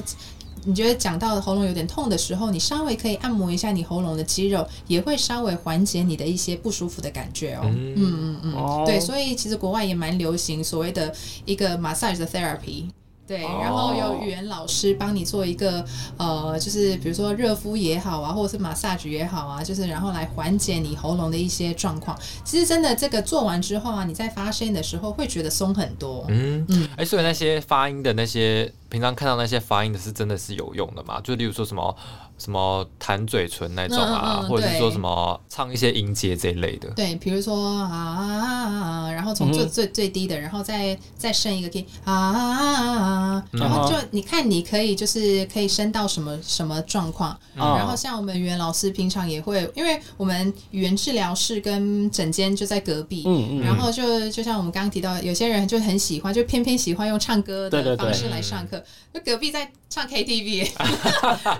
[0.64, 7.60] 你觉得讲到喉咙有点痛的时候，你稍微可以按摩一下你喉咙的肌肉，也会稍微缓解你的一些不舒服的感觉哦。
[7.64, 12.90] 嗯嗯嗯，对，所以其实国外也蛮流行所谓的一个 massage therapy。
[13.30, 15.84] 对，然后有语言老师帮你做一个
[16.16, 22.18] 呃，就是比如说热敷也好啊，或者是 massage 也好啊，就是然后来缓解你喉咙的一些状况。
[22.44, 26.24] 其实真的这个做完之后啊，你在发声的时候会觉得松很多。
[26.26, 31.20] 嗯嗯，哎，所以那些发音的那些，平常看到那些发音的是真的是有用的嘛？
[31.20, 31.96] 就例如说什么。
[32.40, 36.88] 什么弹嘴唇那种啊，或者是说什么唱一些音阶这一类的。
[36.90, 47.38] 对，比如说啊，然后从最最最低的，然后再再升一个 key 啊，然后就你看你可以就是可以升到什么什么状况。
[47.54, 53.24] 然后像我们语言老师平常也会，因为我们语言治疗室跟诊间就在隔壁，
[53.62, 58.82] 然后就就像我们刚刚提到，有些人就很喜欢，就偏偏喜欢用唱歌的方式来上课。
[59.12, 60.70] 那隔壁在唱 KTV，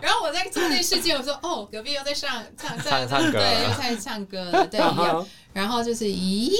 [0.00, 4.80] 然后我在做那世界，我说哦，隔壁又在上唱唱唱歌，对，又在唱歌了，对，
[5.52, 6.50] 然后就是咦，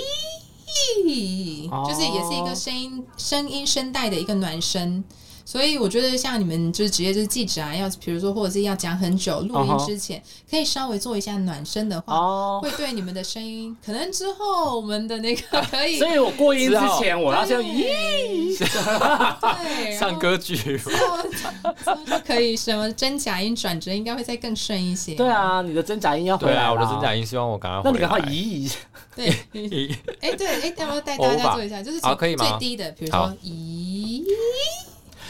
[1.89, 5.03] 就是也是一个声音声音声带的一个暖身。
[5.51, 15.99] 所以我觉得像你们就是职业就是记者啊，要比如说或者是要讲很久录音之前，可以稍微做一下暖身的话，会对你们的声音可能之后我们的那个 可以。
[15.99, 21.19] 所以我过音之前我要先咦， 对， 唱歌剧，之后
[22.07, 25.17] 就可以什么真假音转折应该会再更顺一些。
[25.17, 28.79] 对啊，你的真假音要回来啊，我的真假音希望我赶快，那你赶快移一下。
[29.17, 29.29] 对，
[30.21, 31.83] 哎对，哎要不要带大家做一下？
[31.83, 34.23] 就是从最低的，比如说咦。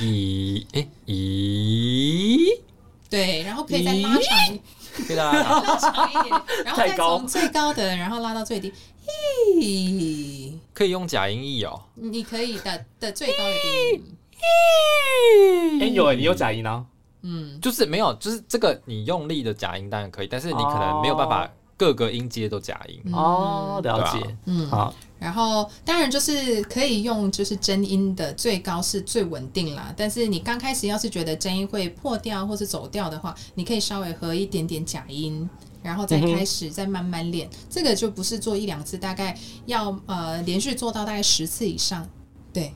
[0.00, 2.58] 咦，哎，咦，
[3.10, 4.58] 对，然后可以再拉长，
[5.06, 8.72] 可以拉拉长一点，然后再从最高的，然后拉到最低。
[9.60, 11.82] 咦，可以用假音译哦。
[11.94, 14.16] 你可以的的最高的低音。
[15.82, 16.82] 哎，有哎，你有假音啊？
[17.22, 23.12] 嗯，就是没有，就是这个你用力的假音当然可以，但是你可能没有办法各个音阶都假音。
[23.12, 24.36] 哦，了解。
[24.46, 24.94] 嗯，好。
[25.20, 29.94] 然后当然就是可以用，就是真音的最高是最稳定啦。
[29.96, 35.48] 但是你刚开始要是觉得真音会破掉或是走调的话，你可以稍微和一点点假音。
[35.82, 42.06] 然后再开始，再慢慢练，这个就不是做一两次，大概要呃连续做到大概十次以上，
[42.52, 42.70] 对，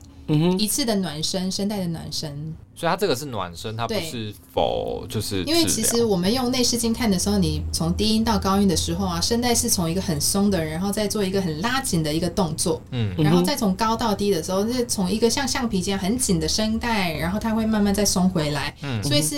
[0.57, 2.55] 一次的暖身，声带的暖身。
[2.75, 19.37] 所以它这个是暖身，它不是否就是因为其实我们用内视镜看的时候，你从低音到高音的时候啊，声带是从一个很松的，然后再做一个很拉紧的一个动作，嗯，然后再从高到低的时候，是从一个像橡皮筋很紧的声带，然后它会慢慢再松回来，嗯，所以是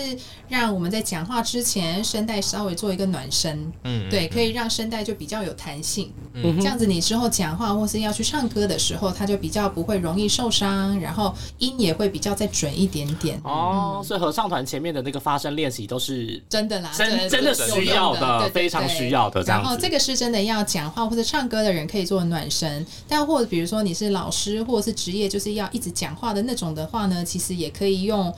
[0.50, 13.26] 让我们在讲话之前声带稍微做一个暖身，嗯，对，可以让声带就比较有弹性，嗯，这样子你之后讲话或是要去唱歌的时候，它就比较不会容易受伤，然后音也会比较再准一点点。
[13.43, 19.41] 哦，所以合唱团前面的那个发声练习都是真的啦，真真的需要的，非常需要的。
[19.43, 28.33] 然后这个是真的要讲话或者唱歌的人可以做暖身，但或者比如说你是老师或者是职业就是要一直讲话的那种的话呢，其实也可以用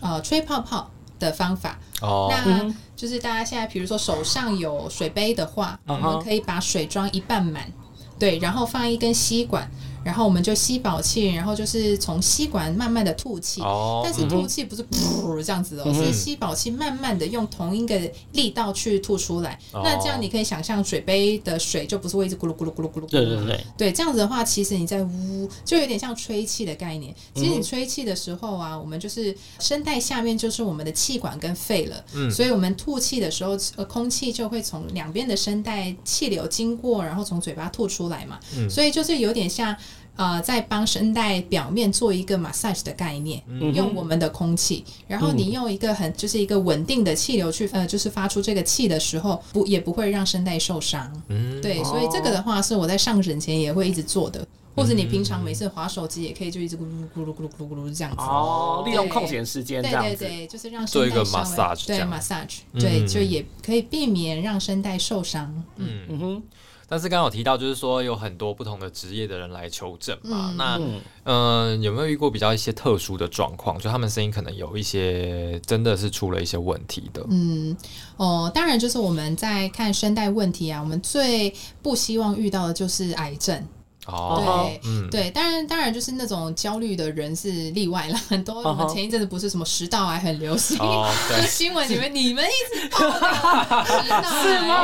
[0.00, 1.78] 呃吹泡泡的方法。
[2.00, 7.70] 哦，那就是大家现在比如说手上有水杯的话，我们可以把水装一半满，
[8.18, 9.70] 对，然后放一根吸管。
[10.04, 13.60] 然后我们就吸饱气，然后就是从吸管慢慢的吐气，
[14.02, 17.98] 但是吐气不是噗这样子哦，是吸饱气，慢慢的用同一个
[18.32, 19.58] 力道去吐出来。
[19.72, 23.06] 那这样你可以想象水杯的水就不是会一直咕噜咕噜咕噜咕噜。
[23.06, 23.64] 对对对。
[23.76, 27.14] 对，这样子的话，其实你在呜，就有点像吹气的概念。
[27.34, 32.04] 其实你吹气的时候啊，我们就是声带下面就是我们的气管跟肺了。
[32.14, 32.30] 嗯。
[32.30, 38.40] 所以我们吐气的时候，呃，空气就会从两边的声带气流经过，然后从嘴巴吐出来嘛。
[38.56, 38.68] 嗯。
[38.70, 39.76] 所以就是有点像。
[40.20, 43.42] 呃，在帮声带表面做一个 massage 的概念，
[43.74, 51.10] 用我们的空气，然后你用一个很就是一个稳定的气流去呃，就是发出这个气的时候，不也不会让声带受伤。
[51.28, 58.20] 嗯，对，所以这个的话是我在上诊前也会一直做的，或者你平常每次划手机也可以就一直咕噜咕噜咕噜咕噜咕噜这样子。
[58.20, 65.50] 哦，利用空闲时间这样，对对对，就是让做一个 massage，对 massage，对，就也可以避免让声带受伤。
[65.76, 66.04] 嗯。
[66.10, 66.42] 嗯哼。
[66.90, 70.52] 但是刚刚有提到，就是说有很多不同的职业的人来求诊嘛。
[70.56, 70.76] 那
[71.22, 73.78] 嗯，有没有遇过比较一些特殊的状况？
[73.78, 77.24] 就他们声音可能有一些真的是出了一些问题的。
[77.30, 77.76] 嗯，
[78.16, 83.64] 哦，当然就是我们在看声带问题啊，我们最不希望遇到的就是癌症。
[84.10, 88.16] 对，对，当然，当然就是那种焦虑的人是例外了。
[88.28, 90.78] 很多我们前一阵子不是什么食道癌很流行，
[91.48, 92.48] 新闻里面你们一
[92.80, 94.76] 直报食道癌吗？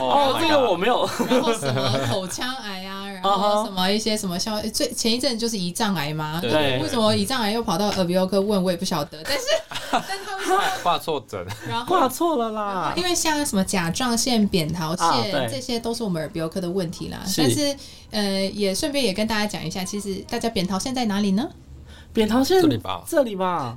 [0.00, 1.08] 哦，这个我没有。
[1.28, 6.38] 然后什么口腔癌啊，然后 什么一些什么消最前一阵就是胰脏癌嘛。
[6.40, 8.62] 对，为什么胰脏癌又跑到耳鼻喉科问？
[8.64, 9.22] 我也不晓得。
[9.24, 9.44] 但是，
[9.90, 10.33] 但他们
[10.82, 12.92] 挂 错诊，然后挂错了啦。
[12.96, 17.20] 因为像什么甲状腺、扁桃腺，这些都是我们耳鼻喉科的问题啦。
[17.36, 17.76] 但是。
[18.10, 21.50] 呃，也顺便也跟大家讲一下，其实大家扁桃腺在哪里呢？
[22.12, 23.76] 扁桃腺这里吧，这里吧，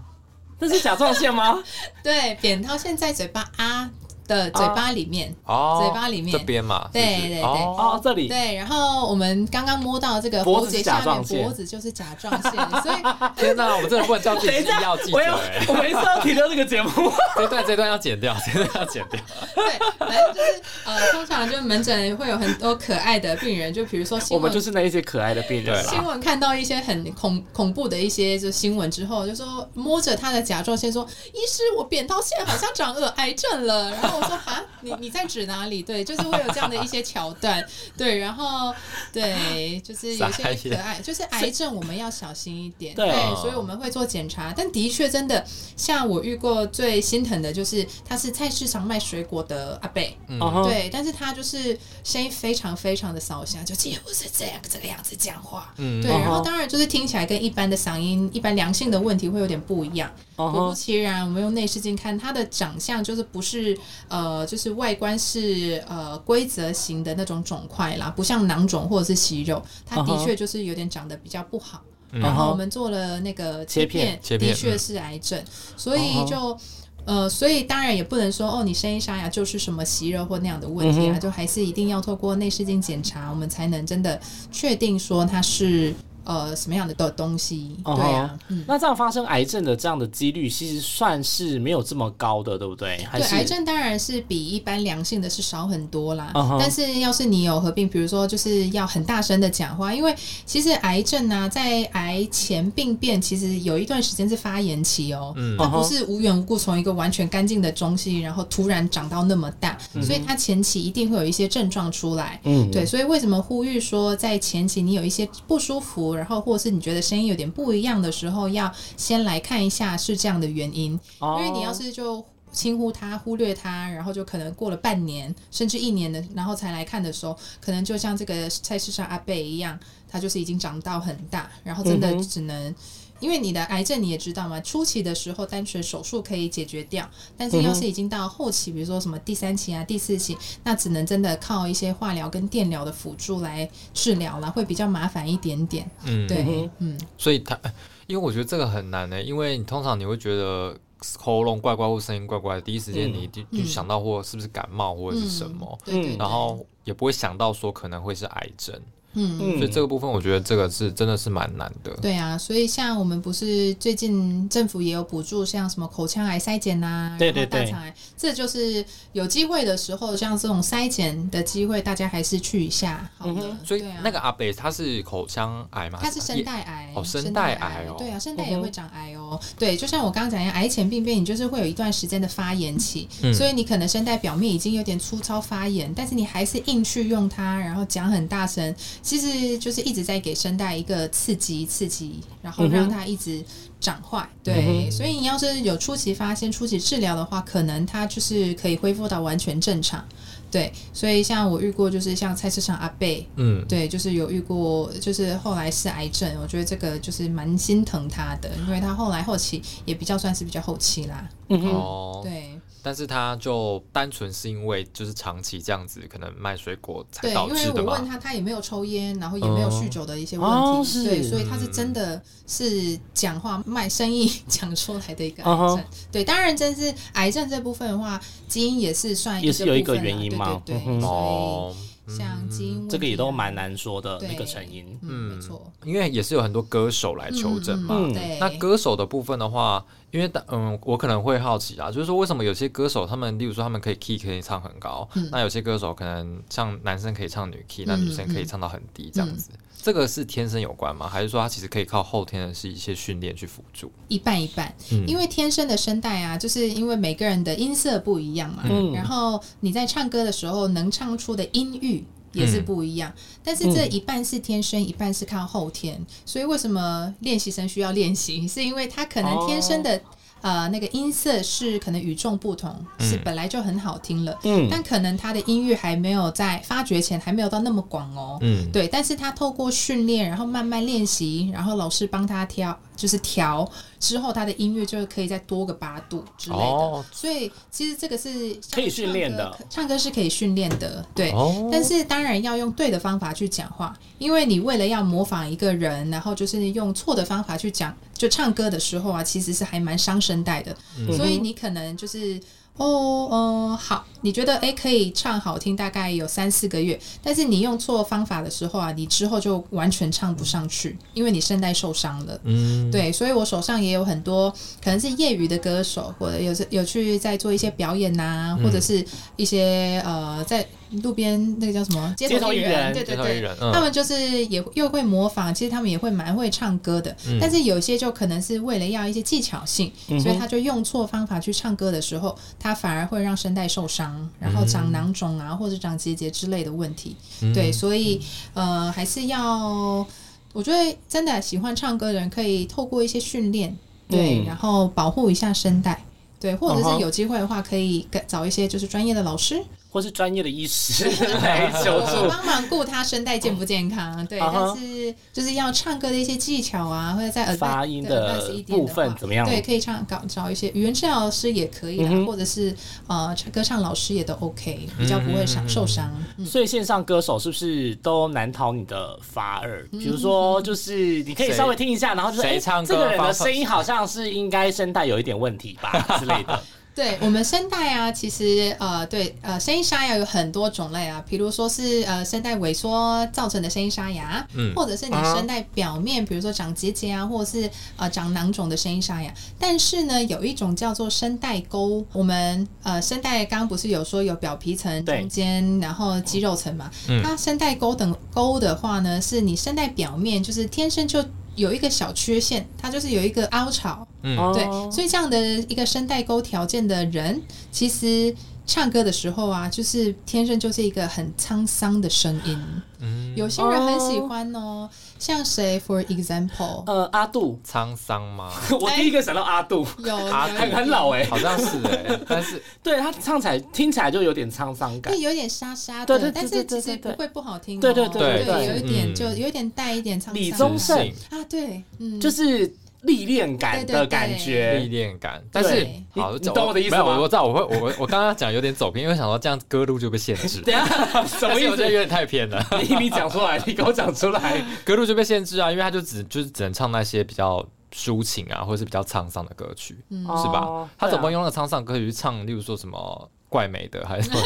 [0.60, 1.58] 这是甲状腺吗？
[2.03, 3.89] 对，扁桃腺在嘴巴啊。
[4.28, 6.32] 的嘴巴里面，哦嘴巴里面。
[6.32, 12.52] 这边嘛，对对对，哦这里，对，然后我们刚刚摸到这个脖子下面，脖子就是甲状腺，
[12.84, 12.98] 所以
[13.38, 16.90] 天哪，我们真的不能叫自己医药记者哎，我每次要提到这个节目，
[17.38, 19.20] 这段这段要剪掉，这段要剪掉。
[19.56, 34.97] 对，反正就是呃，通常就门诊会有很多可爱的病人，就比如说我们就是那一些可爱的病人，新闻看到一些很恐恐怖的一些就新闻之后，就说摸着他的甲状腺说，医师，我扁桃腺好像长恶癌症了， 然后我说啊，你。
[34.99, 35.84] 你在指哪里？
[35.84, 37.63] 对，就是会有这样的一些桥段，
[37.95, 38.73] 对，然后
[39.13, 44.51] 对，就是有些可爱，就是癌症我们要小心一点，对，所以我们会做检查。
[44.58, 50.39] 但的确，真的像我遇过最心疼的就是他是菜市场卖水果的阿贝，嗯。
[50.67, 60.12] 对，但是他就是声音非常非常的骚响，就几乎是这样这个样子讲话，嗯，对，然后当然就是听起来跟一般的嗓音、一般良性的问题会有点不一样。
[60.36, 63.75] 果不其然，我们用内视镜看他的长相，就是不是
[64.08, 71.82] 呃，就是外观是呃规则型的那种肿块啦，不像囊肿或者是息肉，它的确就是有点长得比较不好。
[72.12, 75.41] 然后我们做了那个切片，的确是癌症，
[75.76, 76.58] 所以就
[77.06, 84.20] 呃，所以当然也不能说哦，你声音沙哑就是什么息肉或那样的问题啊，就还是一定要透过内视镜检查，我们才能真的
[84.52, 85.93] 确定说它是。
[86.28, 87.76] 呃什么样的的东西。
[87.84, 88.38] 对啊，
[88.68, 92.98] 那这样发生癌症的这样的几率，其实算是没有这么高的，对不对？
[93.13, 96.32] 对，癌症当然是比一般良性的是少很多啦。
[96.60, 100.13] 但是要是你有合并，比如说就是要很大声的讲话，因为
[100.46, 112.40] 其实癌症呢，在癌前病变其实有一段时间是发炎期哦，它不是无缘无故从一个完全干净的中西，然后突然长到那么大，所以它前期一定会有一些症状出来。
[112.44, 122.26] 嗯，对，所以为什么呼吁说在前期你有一些不舒服，然后或者是你觉得声音有点不一样的时候，要先来看一下是这样的原因，因为你要是就。
[122.50, 132.74] 轻忽它，忽略它，然后就可能过了半年甚至一年的，然后才来看的时候，可能就像这个菜市场阿贝一样，它就是已经长到很大，然后真的只能，
[133.20, 145.90] 因为你的癌症你也知道嘛，初期的时候单纯手术可以解决掉，但是要是已经到后期，比如说什么第三期啊、第四期，那只能真的靠一些化疗跟电疗的辅助来治疗了，会比较麻烦一点点。
[146.06, 147.60] 嗯，对，嗯，所以它，
[148.08, 150.78] 因为我觉得这个很难呢，因为你通常你会觉得。
[151.20, 155.78] 喉咙怪怪或声音怪怪，第一时间你就就想到或是不是感冒或者是什么，
[156.18, 158.76] 然后也不会想到说可能会是癌症。
[159.18, 161.92] 嗯，所以这个部分我觉得这个是真的是蛮难的。
[162.02, 173.10] 对啊，所以像我们不是最近政府也有补助，像什么口腔癌筛检呐，对对对，大肠癌，这就是有机会的时候，像这种筛检的机会，大家还是去一下。
[173.18, 176.00] 好的，所以那个阿北他是口腔癌吗？
[176.02, 179.40] 他是声带癌哦，声带癌哦，对啊，声带也会长癌哦。
[179.58, 188.76] 对，就像我刚刚讲一样，癌前病变，你就是会有一段时间的发炎期，所以你可能声带表面已经有点粗糙发炎，但是你还是硬去用它，然后讲很大声，
[189.08, 189.87] 其实就是。
[189.87, 193.41] 一直在给声带一个刺激，刺激，然后让它一直
[193.79, 194.27] 长坏。
[194.43, 200.03] 对，所以你要是有初期发现、初期治疗的话，可能它就是可以恢复到完全正常。
[200.51, 211.29] 对，所以像我遇过，就是像菜市场阿贝，嗯，对，就是有遇过，就是后来是癌症，我觉得这个就是蛮心疼他的，因为他后来后期也比较算是比较后期啦。
[211.47, 212.56] 哦，对。
[212.88, 220.50] 但是他就单纯是因为就是长期这样子，可能卖水果才导致的因为我问他，他也没有抽烟，然后也没有酗酒的一些问
[220.85, 225.83] 题，对，所以他是真的是讲话卖生意 讲出来的一个癌症。
[226.10, 228.17] 对，当然，真是癌症这部分的话，
[228.48, 230.62] 基因也是算也是有一个原因嘛？
[230.65, 231.87] 对对对，所以。
[232.08, 237.95] 像基因，这个也都蛮难说的那个成因，嗯，没错，因为也是有很多歌手来求证嘛。
[238.39, 249.49] 那歌手的部分的话，因为嗯，我可能会好奇啊，就是说为什么有些歌手他们，例如说他们可以 key 可以唱很高，那有些歌手可能像男生可以唱女 key，那女生可以唱到很低这样子。
[249.88, 251.08] 这个是天生有关吗？
[251.08, 253.90] 还是说它其实可以靠后天的是一些训练去辅助？
[254.10, 254.75] 一半一半，
[255.08, 258.63] 因为天生的声带啊，就是因为每个人的音色不一样嘛。
[258.94, 263.13] 然后你在唱歌的时候能唱出的音域也是不一样。
[263.42, 266.06] 但是这一半是天生，一半是靠后天。
[266.25, 268.46] 所以为什么练习生需要练习？
[268.46, 270.02] 是因为他可能天生的。
[270.42, 282.77] 呃，那个音色是可能与众不同，是本来就很好听了，嗯，但可能他的音域还没有在发掘前还没有到那么广哦，嗯，对，但是他透过训练，然后慢慢练习，然后老师帮他挑。
[282.98, 283.69] 就是调
[284.00, 289.58] 之后，他的音乐就可以再多个八度之类的，所以其实这个是可以训练的。
[289.69, 291.33] 唱歌是可以训练的，对。
[291.71, 300.75] 但是当然要用对的方法去讲话，因为你为了要模仿一个人，然后就是用错的方法去讲，就唱歌的时候啊，其实是还蛮伤声带的。
[301.15, 302.39] 所以你可能就是。
[302.78, 312.40] 哦，哦，好，你觉得诶可以唱好听，大概有三四个月，但是你用错方法的时候啊，你之后就完全唱不上去，因为你声带受伤了。
[312.44, 314.50] 嗯，对，所以我手上也有很多
[314.84, 319.06] 可能是业余的歌手，或者有有去在做一些表演呐，或者是
[319.36, 320.65] 一些呃在。
[321.04, 322.94] 路边那个叫什么街头艺人？
[322.94, 327.15] 对对对，他们就是也又会模仿，其实他们也会蛮会唱歌的。
[327.40, 337.15] 但是有些就可能是为了要一些技巧性，所以他就用错方法去唱歌的时候，他反而会让声带受伤，然后长囊肿啊，或者长结节之类的问题。
[337.54, 338.21] 对，所以
[338.54, 340.06] 呃，还是要
[340.54, 343.75] 我觉得真的喜欢唱歌的人可以透过一些训练，
[344.10, 346.04] 对，然后保护一下声带，
[346.40, 349.62] 对，或者是有机会的话，可以找一些就是专业的老师。
[349.98, 351.10] 或是专业的医师
[351.41, 354.23] 来求助，帮忙顾他声带健不健康？
[354.27, 359.43] 对，但是就是要唱歌的一些技巧啊，或者在发音的部分怎么样？
[359.43, 362.75] 对，可以唱搞找一些语言治疗师也可以啊，或者是
[363.08, 366.08] 呃歌唱老师也都 OK，比较不会伤受伤。
[366.45, 369.83] 所以线上歌手是不是都难逃你的法耳？
[369.93, 376.62] 比如说，就是你可以稍微听一下，然后就是哎，这个人的声音好像是应该声带有一点问题吧之类的。
[376.98, 389.31] 对我们声带啊，其实呃，对呃，声音沙哑有很多种类啊，比如说是呃声带萎缩造成的声音沙哑，嗯，或者是你声带表面，比如说长结节啊，或者是呃长囊肿的声音沙哑。
[389.60, 396.89] 但是呢，有一种叫做声带沟，我们呃声带刚刚不是有说有表皮层、中间，然后肌肉层嘛，
[397.23, 401.23] 它声带沟等沟的话呢，是你声带表面就是天生就。
[401.58, 405.37] 有一个小缺陷，它就是有一个凹槽，嗯，对，所以这样的
[405.67, 407.41] 一个声带沟条件的人，
[407.71, 408.33] 其实
[408.68, 412.62] 唱歌的时候啊，就是天生就是一个很沧桑的声音。
[413.00, 418.52] 嗯，有些人很喜欢哦，像谁？For example，呃，阿杜，沧桑吗？
[418.82, 430.34] 我第一个想到阿杜，有很很老哎，好像是哎，但是 对他唱起来听起来就有点沧桑感，对，有点沙沙的，但是其实不会不好听，对对对对，有一点就有一点带一点沧桑。
[430.34, 430.98] 李宗盛
[431.30, 432.70] 啊，对，嗯，就是。
[433.08, 435.43] 历练感的感觉，历练感。
[435.51, 437.05] 但是，好，你懂我的意思吗？
[437.05, 440.62] 我我知道，我会，我我刚刚讲有点走偏，因为想说这样歌路就被限制。
[440.62, 440.85] 等下，
[441.25, 441.71] 什么意思？
[441.71, 442.63] 我觉得有点太偏了。
[442.87, 450.87] 你你讲出来，你给我讲出来， 歌路就被限制啊，因为他就只就是只能唱那些比较抒情啊，或者是比较沧桑的歌曲，是吧？
[450.97, 453.29] 他总不能用那个沧桑歌曲去唱，例如说什么。
[453.50, 454.41] 怪美的还是什么？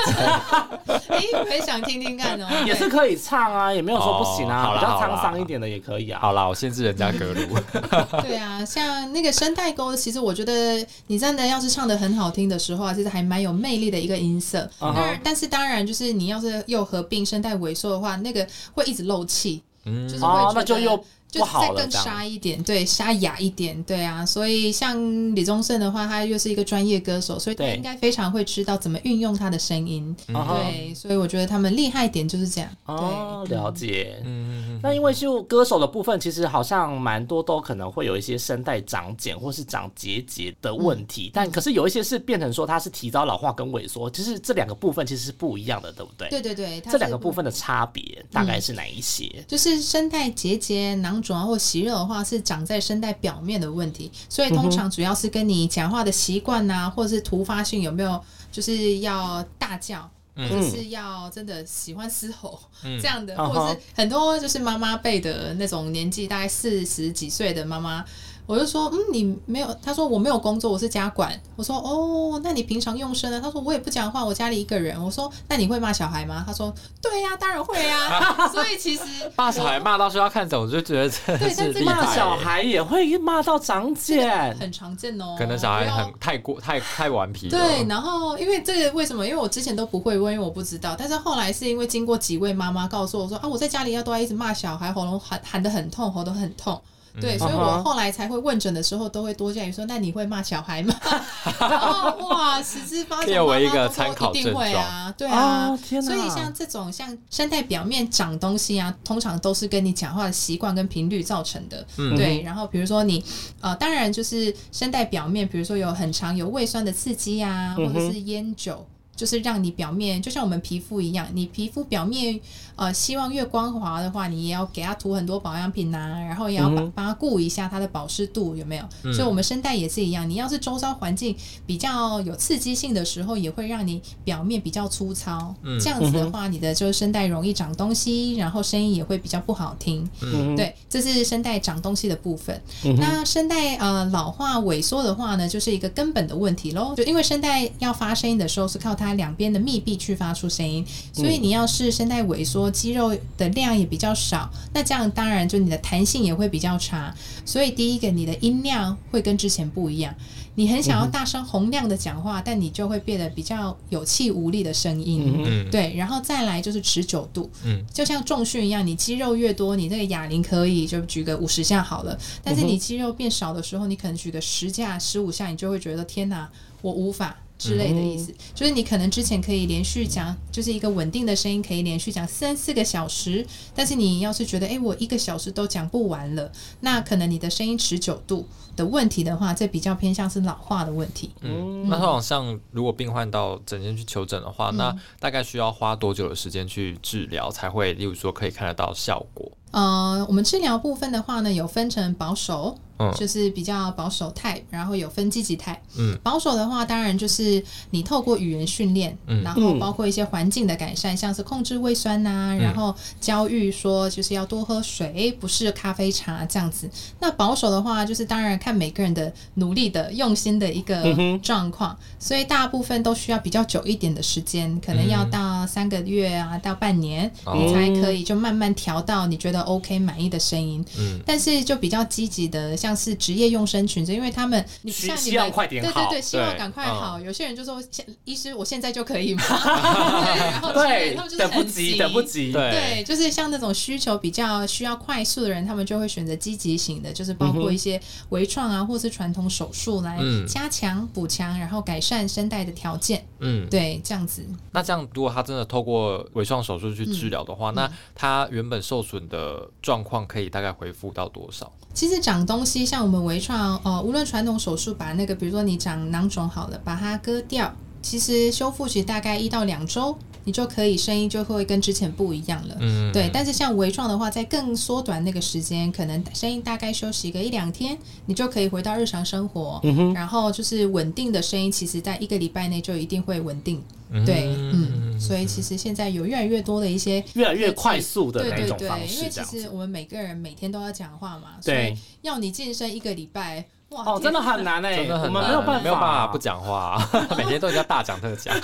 [1.09, 2.47] 哎，很想听听看哦。
[2.65, 4.75] 也是可以唱啊，也没有说不行啊。
[4.75, 6.19] 比较沧桑一点的也可以啊。
[6.21, 7.57] 好啦，我限制人家歌路。
[8.21, 14.69] 对啊，像那个声带沟，其实我觉得你真的要是唱的很好听的时候啊，其实还蛮有魅力的一个音色。
[14.79, 19.63] 当然，但是当然就是你要是又合并声带萎缩的话，那个会一直漏气。
[19.85, 21.03] 嗯，就是会那就又。
[21.31, 24.95] 就再更沙一点，对，沙哑一点，对啊，所以像
[25.33, 32.69] 李宗盛的话，他又是一个专业歌手，所以他应该非常会知道怎么运用他的声音，对，所以我觉得他们厉害点就是这样。
[32.85, 34.21] 哦，了解。
[34.25, 46.27] 嗯，那因为就歌手的部分，其实好像蛮多都可能会有一些声带长茧或是长结节的问题，但可是有一些是变成说它是提早老化跟萎缩，其实这两个部分其实是不一样的，对不对？
[46.29, 49.45] 对对对，这两个部分的差别大概是哪一些？
[49.47, 51.21] 就是声带结节囊。
[51.21, 58.19] 肿啊或息肉的话，是长在声带表面的问题，所以通常主要是跟你讲话的习惯呐，或者是突发性有没有，
[58.51, 68.05] 就是要大叫，或者是要真的喜欢嘶吼这样的，或者是很多就是妈妈辈的那种年纪，大概四十几岁的妈妈。
[68.45, 69.77] 我就说，嗯，你没有？
[69.81, 71.39] 他说我没有工作，我是家管。
[71.55, 73.39] 我说，哦，那你平常用声呢？
[73.41, 75.01] 他说我也不讲话，我家里一个人。
[75.01, 76.43] 我说，那你会骂小孩吗？
[76.45, 78.49] 他说，对呀，当然会呀。
[78.49, 79.03] 所以其实
[79.35, 85.35] 骂小孩骂到需要看走，我就觉得对，但是骂小孩也会骂到长茧，很常见哦。
[85.37, 87.47] 可能小孩很太过太太顽皮。
[87.49, 89.25] 对，然后因为这个为什么？
[89.25, 90.95] 因为我之前都不会问，因为我不知道。
[90.97, 96.81] 但是后来是因为经过几位妈妈告诉我说，啊，我在家里要都要一直骂小孩，喉咙喊喊得很痛，喉咙很痛。
[97.19, 100.93] 对，所以我后来才会问诊的时候都会多加于说，那你会骂小孩吗？
[101.59, 111.85] 然后哇，十之八九妈妈都一定会啊，对啊，所以像这种像声带表面长东西啊，通常都是跟你讲话的习惯跟频率造成的。
[112.15, 113.23] 对，然后比如说你
[113.59, 118.85] 呃，当然就是声带表面，比如说有很长有胃酸的刺激啊，或者是烟酒。
[119.21, 122.39] 就是让你表面就像我们皮肤一样，你皮肤表面
[122.75, 129.13] 呃希望越光滑的话，你也要给它涂很多保养品呐，然后也要帮它顾一下它的保湿度有没有？
[129.13, 131.35] 所以我们声带也是一样，你要是周遭环境
[131.67, 140.09] 比较有刺激性的时候，也会让你表面比较粗糙，这样子的话，你的就是声带容易长东西，然后声音也会比较不好听。
[140.57, 142.59] 对，这是声带长东西的部分。
[142.97, 149.10] 那声带呃老化萎缩的话呢，就是一个根本的问题喽，就因为声带要发声音的时候是靠它。
[149.15, 157.13] 两边的密闭去发出声音，所以你要是声带萎缩，肌肉的量也比较少，那这样当然就你的弹性也会比较差。
[157.45, 160.13] 所以第一个，你的音量会跟之前不一样。
[160.55, 165.69] 你很想要大声洪亮的讲话，但你就会变得比较有气无力的声音。
[165.71, 167.49] 对，然后再来就是持久度。
[167.63, 172.17] 嗯，就像重训一样，你肌肉越多，你这个哑铃可以就举个五十下好了。
[172.43, 176.49] 但是你肌肉变少的时候，你可能举个十下、十五下，你就会觉得天哪，
[176.81, 177.37] 我无法。
[177.61, 183.45] 之类的意思，就是你可能之前可以连续讲，就是一个稳定的声音，可以连续讲三四个小时。
[183.75, 191.29] 但是你要是觉得，哎，我一个小时都讲不完了，那可能你的声音持久度的问题的话，这比较偏向是老化的问题。
[191.41, 199.51] 嗯，那好像如果病患到诊间去求诊的话，那大概需要花多久的时间去治疗才会，例如说可以看得到效果？
[199.69, 202.77] 呃，我们治疗部分的话呢，有分成保守。
[203.15, 205.77] 就是比较保守 type，然后有分积极 type。
[205.97, 216.89] 嗯，保守的话，当然就是你透过语言训练，然后包括一些环境的改善，像是控制胃酸呐，然后教育说就是要多喝水，不是咖啡茶这样子。
[217.19, 221.03] 那保守的话，就是当然看每个人的努力的用心的一个
[221.41, 230.83] 状况，所以大部分都需要比较久一点的时间，可能要到三个月啊，到半年，你才可以就慢慢调到你觉得 OK 满意的声音。
[230.97, 237.19] 嗯，但是就比较积极的，像是职业用声群，因为他们你像你们对对对，希望赶快好。
[237.19, 237.81] 有些人就说，
[238.25, 239.43] 医师，我现在就可以吗？
[240.73, 242.51] 对他们就，等不及，等不及。
[242.51, 253.25] 对，就是像那种需求比较需要快速的人，他们就会选择积极型的，就是包括一些微创啊，或是传统手术来加强、补强，然后改善声带的条件。
[253.39, 254.45] 嗯，对，这样子。
[254.71, 261.71] 那这样，如果他真的透过微创手术去治疗的话，那他原本受损的状况可以大概恢复到多少？
[261.93, 270.17] 其实长东西，像我们微创，呃，无论传统手术把那个，比如说你长囊肿好了，把它割掉，其实修复期大概一到两周。
[270.43, 273.29] 你就可以声音就会跟之前不一样了，嗯，对。
[273.33, 280.13] 但是像微创的话，在更缩短那个时间，可能声音大概休息个一两天，你就可以回到日常生活，嗯哼。
[280.13, 283.83] 然后就是稳定的声音，其实在一个礼拜内就一定会稳定，
[284.25, 285.19] 对，嗯。
[285.19, 293.65] 所以其实现在有越来越多的一些越来越快速的那种方式，因为其实我们每个人每天都要讲话嘛，所以要你晋升一个礼拜。
[293.91, 296.97] 哦，真的很难哎，我们没有办法，没有办法不讲话，
[297.37, 298.55] 每天都要大讲特讲。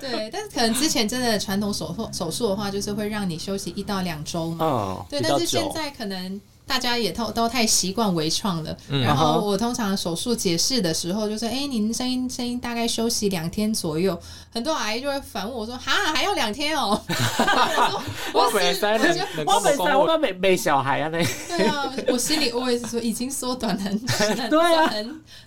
[0.00, 4.64] 对，但是可能之前真的传统手术手术的话，就是会让你休息一到两周嘛。
[4.64, 6.40] 嗯，对，但是现在可能。
[6.68, 14.16] 大家也都都太习惯微创了，然后我通常手术解释的时候就说：“哎，您声音声音大概休息两天左右。”
[14.52, 17.00] 很多阿姨就会反问我说：“哈，还要两天哦？”
[18.34, 21.18] 我每三年，我本身我没没小孩啊，那
[21.56, 23.98] 对啊，我心里我也是说已经缩短很
[24.50, 24.90] 对啊，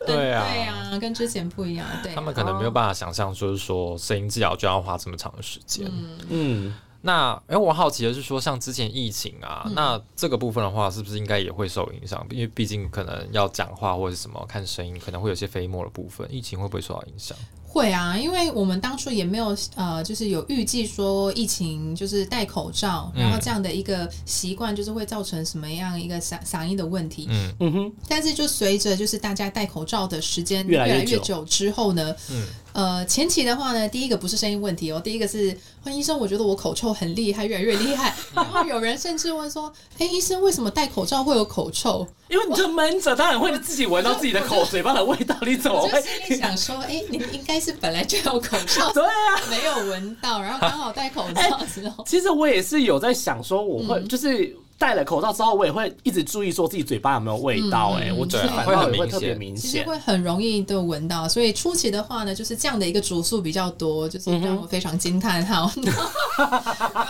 [0.05, 1.85] 对啊，对啊，跟之前不一样。
[2.01, 5.91] 对，他们可能没有办法想象，就是说声音治疗就要花这么长的时间。
[6.29, 6.73] 嗯。
[7.01, 12.25] 那哎，我好奇的是说，像之前疫情啊，那这个部分的话，是不是应该也会受影响？
[12.29, 17.35] 因为毕竟可能要讲话或者什么看声音，可能会有些飞沫的部分，疫情会不会受到影响？
[17.65, 27.27] 会啊，因为我们当初也没有呃，就是有预计说疫情就是戴口罩，然后这样的一个习惯，就是会造成什么样一个嗓嗓音的问题。
[27.29, 27.93] 嗯嗯哼。
[28.09, 32.45] 但是就随着就是大家戴口罩的时间越来越久之后呢，嗯。
[32.73, 35.55] 呃，前期的话呢，第一个不是声音问题哦，第一个是，
[35.85, 38.15] 医生，我觉得我口臭很厉害，越来越厉害。
[38.33, 42.07] 然后有人甚至问说，哎，医生为什么戴口罩会有口臭？
[42.29, 46.01] 因为你就闷着，当然会自己闻到自己的口嘴巴的味道，你怎么会？
[46.37, 49.09] 想说，哎，你应该是本来就有口臭，对啊，
[49.51, 52.03] 没有闻到，然后刚好戴口罩之后。
[52.07, 54.57] 其实我也是有在想说，我会就是。
[54.81, 57.91] 戴了口罩之后，我也会一直注意说自己嘴巴有没有味道。
[58.01, 61.29] 哎，我觉得反倒会特别明显，其实会很容易的闻到。
[61.29, 65.71] 所以初期的话呢，就是这样的一个主诉比较多，就是让我非常惊叹哈。
[65.85, 65.95] 然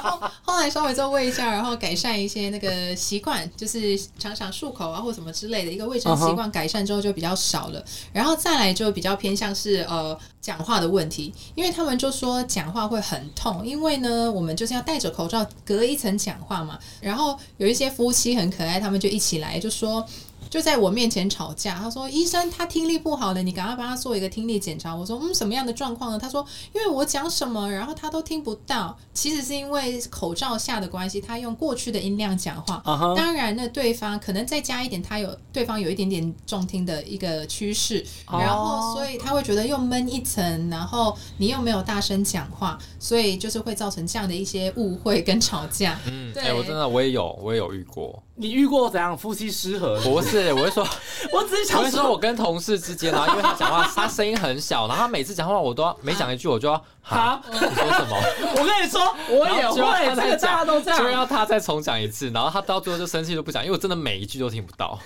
[0.04, 7.82] 后后来稍微再问一下，然后改善一些那个习惯，就是常常漱口啊或什么之类的一个卫生习惯改善之后就比较少了。
[8.12, 17.38] 然后再来就比较偏向是呃讲话的问题，因为他们就说讲话会很痛，因为呢我们就是要戴着口罩隔一层讲话嘛，然后。
[17.58, 20.04] 有一些夫妻很可爱，他们就一起来，就说。
[20.52, 26.46] 就在我面前吵架，他说：“医生，他听力不好的，你赶快帮他做一个听力检查。”我说：“嗯，什么样的状况呢？”他说
[26.76, 28.98] ：“因为我讲什么，然后他都听不到。
[29.14, 32.84] 其实是因为口罩下的关系，他用过去的音量讲话。
[33.16, 45.98] 当然，呢对方可能再加一点，他有对方有一点点重听的一个趋势，然后所以他会觉得又闷一层，然后你又没有大声讲话，所以就是会造成这样的一些误会跟吵架。
[46.08, 48.22] 嗯，对我真的我也有，我也有遇过。
[48.36, 50.00] 你遇过怎样夫妻失和？
[50.02, 50.88] 不是，我会说，
[51.32, 58.18] 我只是想说，我跟同事之间，然后因为他讲话， 他声音很小，然后他每次讲话，我都要每讲一句，我就要哈，你说什么？
[58.58, 64.98] 我跟你说，我也会，这个大家都这样，就要他再重讲一次，然后他到最后就生气都不讲，因为我真的每一句都听不到。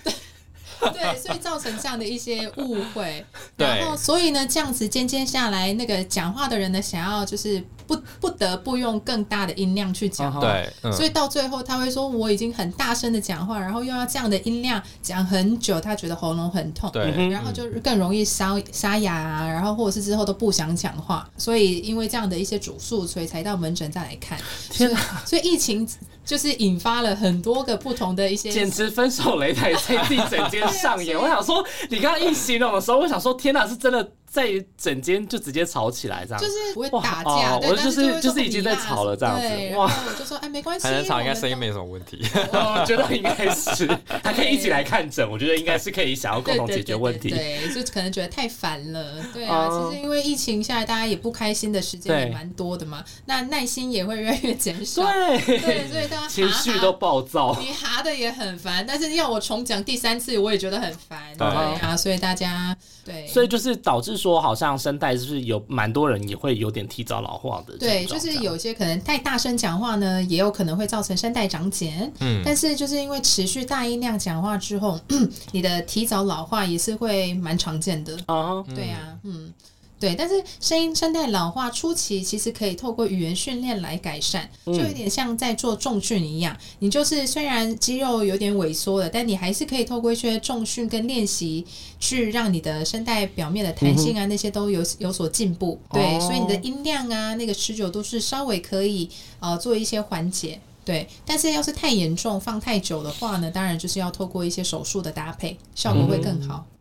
[0.94, 3.26] 对，所以造成这样的一些误会，
[3.58, 24.90] 然后所以呢，这样子渐渐下来，那个讲话的人呢，想要就是不不得不用更大的音量去讲话，对，所以到最后他会说我已经很大声的讲话，然后又要这样的音量讲很久，他觉得喉咙很痛，对，然后就更容易沙沙哑啊，然后或者是之后都不想讲话，所以因为这样的一些主诉，所以才到门诊再来看，天
[25.26, 25.88] 所以疫情。
[26.26, 31.18] 就是引发了很多个不同的一些，简直分手擂台 在自己整间上演。
[31.18, 34.12] 我想说，你刚刚一形容的时候，我想说，天哪，是真的。
[34.28, 39.48] 在整间就直接吵起来这样，就是不会打架，我就是就是已经在吵了这样子。
[39.76, 42.22] 哇，我就说哎，没关系，还能吵应该声音没什么问题。
[42.52, 43.88] 我觉得应该是，
[44.22, 47.30] 他可以一起来看诊，我觉得应该是可以想要共同解决问题。
[47.30, 49.24] 对，就可能觉得太烦了。
[49.34, 55.04] 对啊，其实因为疫情下来，大家也不开心的时间也蛮多的嘛，那耐心也会越来越减少。
[55.04, 61.20] 对，对，所以大家情绪都暴躁，你哈的也很烦，但是要我重讲第三次，我也觉得很烦。
[61.38, 67.78] 对啊，所以大家对，所以就是导致说，好像声带是不是有蛮多人也会有点提早老化的？
[67.78, 72.12] 对，就是有些可能太大声讲话呢，也有可能会造成声带长茧。
[72.22, 75.00] 嗯，但是就是因为持续大音量讲话之后，
[75.54, 78.18] 你的提早老化也是会蛮常见的。
[78.28, 79.54] 嗯，对呀，嗯。
[79.98, 86.56] 对，但是声音声带老化初期，其实可以透过语言训练来改善，就有点像在做重训一样。
[86.80, 91.66] 你就是虽然肌肉有点萎缩了，但你还是可以透过一些重训跟练习，
[92.00, 95.80] 去让你的声带表面的弹性啊那些都有有所进步。
[95.92, 100.60] 对，所以你的音量啊那个持久度是稍微可以呃做一些缓解。
[100.84, 106.64] 对，但是要是太严重放太久的话呢，当然就是要透过一些手术的搭配，效果会更好。
[106.70, 106.75] 嗯，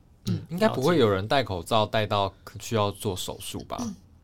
[0.49, 3.77] 应该不会有人戴口罩戴到需要做手术吧？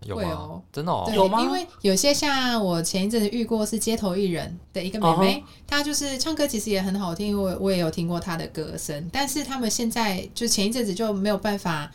[0.06, 0.62] 有吗？
[0.72, 1.42] 真的有吗？
[1.42, 11.90] 因为有些像我前一阵子遇过是街头艺人的一个妹妹，她就是唱歌其实也很好听，我我也有听过她的歌声，但是他们现在就前一阵子就没有办法。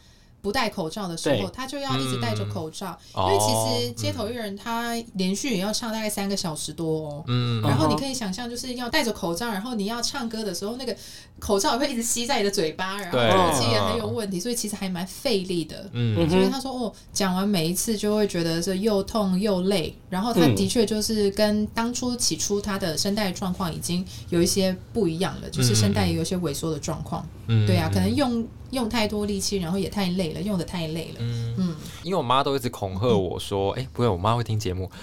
[0.45, 7.23] 不戴口罩的时候，他就要一直戴着口罩，因为其实街头艺人他连续也要唱大概三个小时多哦。
[7.25, 10.95] 嗯，然后你可以想象，就是要戴着口罩，然后你要唱歌的时候，那个
[11.39, 15.89] 口罩也会一直吸在你的嘴巴，然后呼气也很有问题，所以其实还蛮费力的。
[15.93, 27.27] 嗯，所以他说哦，讲完每一次就会觉得是又痛又累，然后他的确就是跟当初起初他的声带状况已经有一些不一样了，就是声带也有一些萎缩的状况。
[27.47, 28.45] 嗯，对啊，可能用。
[28.75, 31.19] 用太多力气，然后也太累了，用的太累了。
[31.19, 34.91] 嗯嗯，因为我妈都一直恐吓我说：“哎，不会，我妈会听节目。”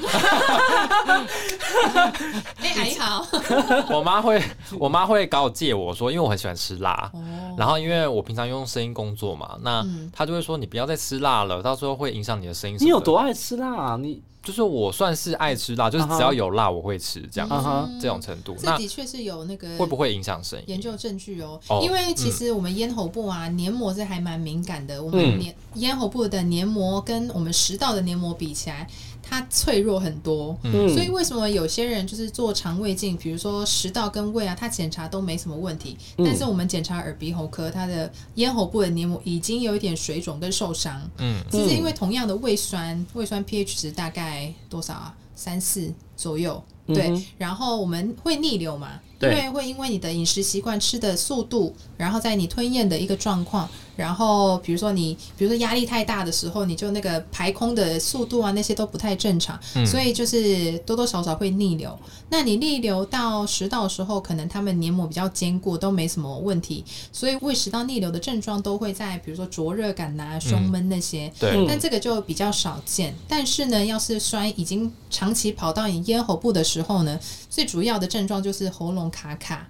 [2.63, 3.27] 哎，还好。
[3.91, 4.41] 我妈会，
[4.79, 7.11] 我妈会搞我借我说，因为我很喜欢吃辣。
[7.15, 7.25] 哦。
[7.59, 13.75] 然后因为我平常用声音工作嘛，那她就会说：“你不要再吃辣了，到时候会影响你的声音。”你有多爱吃辣？
[13.75, 14.23] 啊你。
[14.43, 18.57] 就是我算是爱吃辣，就是只要有辣我会吃这样子，这种程度。
[18.59, 20.65] 这的确是有那个会不会影响声音？
[20.67, 28.89] 研究证据哦，因为其实我们咽喉部啊黏膜是还蛮敏感的，我们黏咽喉部的黏膜跟我们食道的黏膜比起来。
[29.33, 41.01] 它脆弱很多，所以为什么有些人就是做肠胃镜，比如说食道跟胃啊，他检查都没什么问题，但是我们检查耳鼻喉科，他的咽喉部的黏膜已经有一点水肿跟受伤。
[41.17, 45.17] 嗯，其实因为同样的胃酸，胃酸 pH 值大概多少啊？
[45.35, 46.63] 三四左右。
[46.89, 49.01] 对，然后我们会逆流嘛？
[49.21, 53.67] 因为会因为你的饮食习惯、吃的速度，然后在你吞咽的一个状况。
[53.95, 61.99] 然后，比如说你，比如说压力太大的时候，你就那个排空的速度啊，那些都不太正常，所以就是多多少少会逆流。
[62.31, 66.83] 那你逆流到食道的时候，可能他们黏膜比较坚固，都没什么问题，
[67.13, 71.31] 所以胃食道逆流的症状都会在，比如说灼热感呐、胸闷那些。
[71.39, 71.67] 对。
[71.69, 73.15] 但这个就比较少见。
[73.29, 77.21] 但是呢，要是酸已经长期跑到你咽喉部的时候呢，
[77.51, 79.69] 最主要的症状就是喉咙卡卡，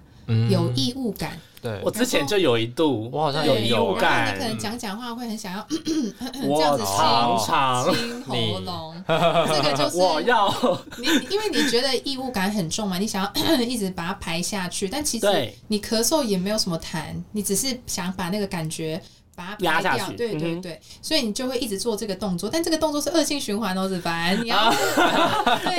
[0.49, 1.37] 有异物感。
[1.63, 4.35] 对，我之前就有一度，我好像有异物感。
[4.35, 6.97] 你可能讲讲话会很想要 这样子清
[7.95, 10.53] 清喉咙， 这个就是我要
[10.97, 13.31] 你，因为你觉得异物感很重嘛，你想要
[13.63, 17.01] 一直把它排下去，但其实你咳嗽也没有什么痰，
[17.31, 19.01] 你只是想把那个感觉。
[19.35, 24.69] 把它排掉，对对对，所以你就会一直做这个动作，但这个动作是恶性循环哦，子凡，你要，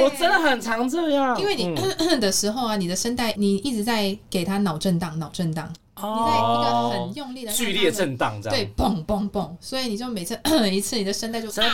[0.03, 1.75] 我真的很常这样，因为你
[2.21, 5.73] 的时候啊，你的声带你一直在给它脑震荡，脑震荡。
[6.05, 10.39] 你在一个很用力的剧烈震荡，这样对，嘣嘣嘣，所以你就每次
[10.71, 11.67] 一次你的声带就啊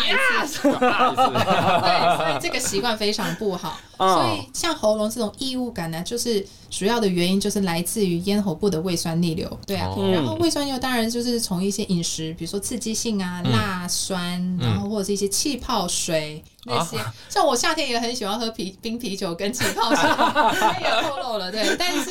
[0.43, 3.79] 一次， 对，所以这个习惯非常不好。
[3.99, 9.95] 所以像喉咙这种异物感呢，就是主要的原因就是来自于咽喉部的胃酸逆流，对啊。
[10.13, 16.43] 然后胃酸逆流当然就是从一些饮食，比如说刺激性啊、辣酸，然后或者是一些气泡水。
[16.65, 16.99] 那些
[17.29, 20.09] 像我夏天也很喜欢喝啤冰啤酒跟气泡水，
[20.83, 22.11] 也透露了对，但是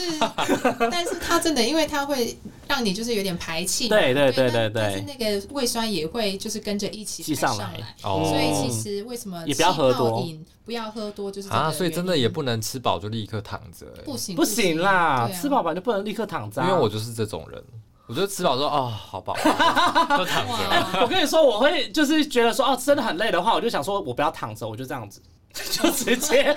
[0.92, 2.38] 但是它真的，因为它会
[2.68, 10.28] 让你就是有点排气，对对对对对，但是那个胃酸也会就是跟着一起上来，所以其实为什么也不要喝多，
[10.66, 17.64] 不要喝多就是啊，所以真的也不能吃饱就立刻躺着，不行不行啦，吃饱饱就不能立刻躺着，因为我就是这种人。
[18.10, 19.36] 我觉得吃饱说哦，好饱，
[20.18, 21.00] 就躺着。
[21.00, 25.22] 我跟你说，我会就是觉得说哦，真的很累的话，我就想说我不要躺着，我就这样子。
[25.54, 26.56] 就 直接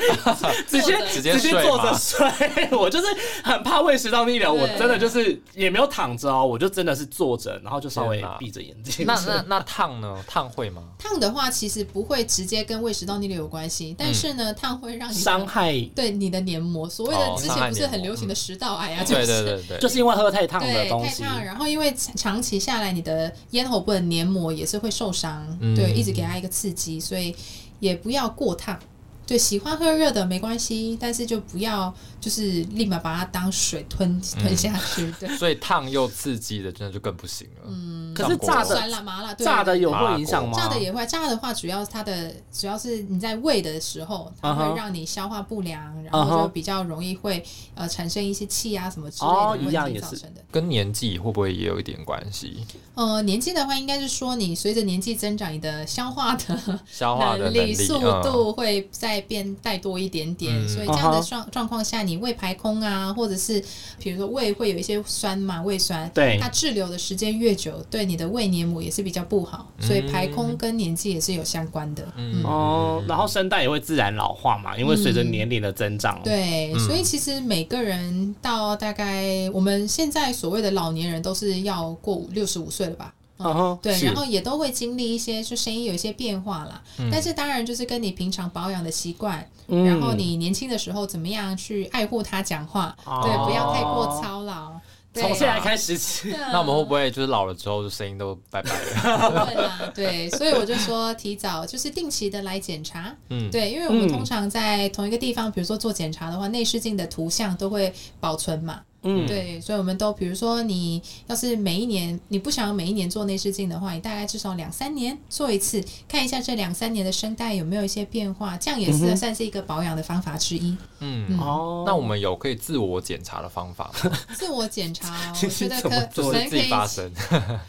[0.69, 2.29] 直接直接直接坐着睡。
[2.77, 3.07] 我就是
[3.43, 9.05] 很怕胃食道逆流，我真的就是也没有躺着哦，我就真的是坐着，然后就稍微闭着眼睛。
[9.07, 10.17] 那那那烫呢？
[10.27, 10.83] 烫会吗？
[10.99, 16.89] 烫的话，其实不会直接跟胃食道逆流有关系，但是呢，烫会让你伤害对你的黏膜。
[16.89, 21.23] 所谓的哦之前不是很流行的食道癌啊，就是对对对， 就是因为喝太烫的对，东西。
[21.23, 27.35] 太烫，然后因为长期下来，你的咽喉部的黏膜也是会受伤，嗯对，一直给他一个刺激，所以
[27.83, 28.79] 也不要过烫。
[29.27, 35.13] 对，喜欢喝热的没关系，但是就不要就是立马把它当水吞吞下去。
[35.19, 37.49] 对，所以烫又刺激的，真的就更不行。
[37.67, 40.53] 嗯，可是炸的酸辣麻辣，对炸的有会影响吗？
[40.57, 47.43] 炸的也会，炸的话主要它的主要是你在胃的时候，它会让你消化不良，然后就比较容易会
[47.75, 50.41] 呃产生一些气啊什么之类哦的问题造成的。
[50.51, 52.67] 跟年纪会不会也有一点关系？
[52.95, 56.61] 呃，年纪的话，应该是说你随着年纪增长，你的消化的
[56.91, 58.23] 消化能力力速嗯。
[58.23, 60.69] 度会再变带多一点点，嗯。
[60.69, 63.63] 所以这样的状状况下，你胃排空啊，或者是
[63.99, 66.39] 比如说胃会有一些酸嘛，胃酸，对。
[66.41, 72.07] 它滞留的时间越久，对你的胃黏膜也是比较不好，所以排空跟年纪也是有相关的。
[72.17, 76.21] 嗯，哦，然后声带也会自然老化嘛，因为随着年龄的增长。
[76.23, 83.15] 对，嗯所以其实每个人到大概我们现在所谓的老年人都是要过五六十五岁了吧？
[83.39, 86.81] 嗯哼，对，然后也都会经历一些，就声音有一些变化啦。
[87.11, 94.73] 但是当然就是跟你平常保养的习惯，嗯然后你年轻的时候怎么样去爱护它讲话，哦对，不要太过操劳。
[95.13, 99.31] 对从现在开始起，那我们会不会就是老了之后，就声音都拜拜了？
[99.31, 104.13] 不会啦，对，所以我就说提早就是定期的来检查，嗯，对，因为我们嗯。
[104.13, 120.77] 通常在同一个地方，比如说做检查的话，内视镜的图像都会保存嘛，嗯，对，所以我们都比如说你要是每一年你不想要每一年做内视镜的话，你大概至少两三年做一次，看一下这两三年的声带有没有一些变化，这样也是算是一个保养的方法之一。
[121.01, 124.19] 嗯，哦，那我们有可以自我检查的方法吗？
[124.35, 127.13] 自我检查哦， 我觉得可就是自可能可以己发声。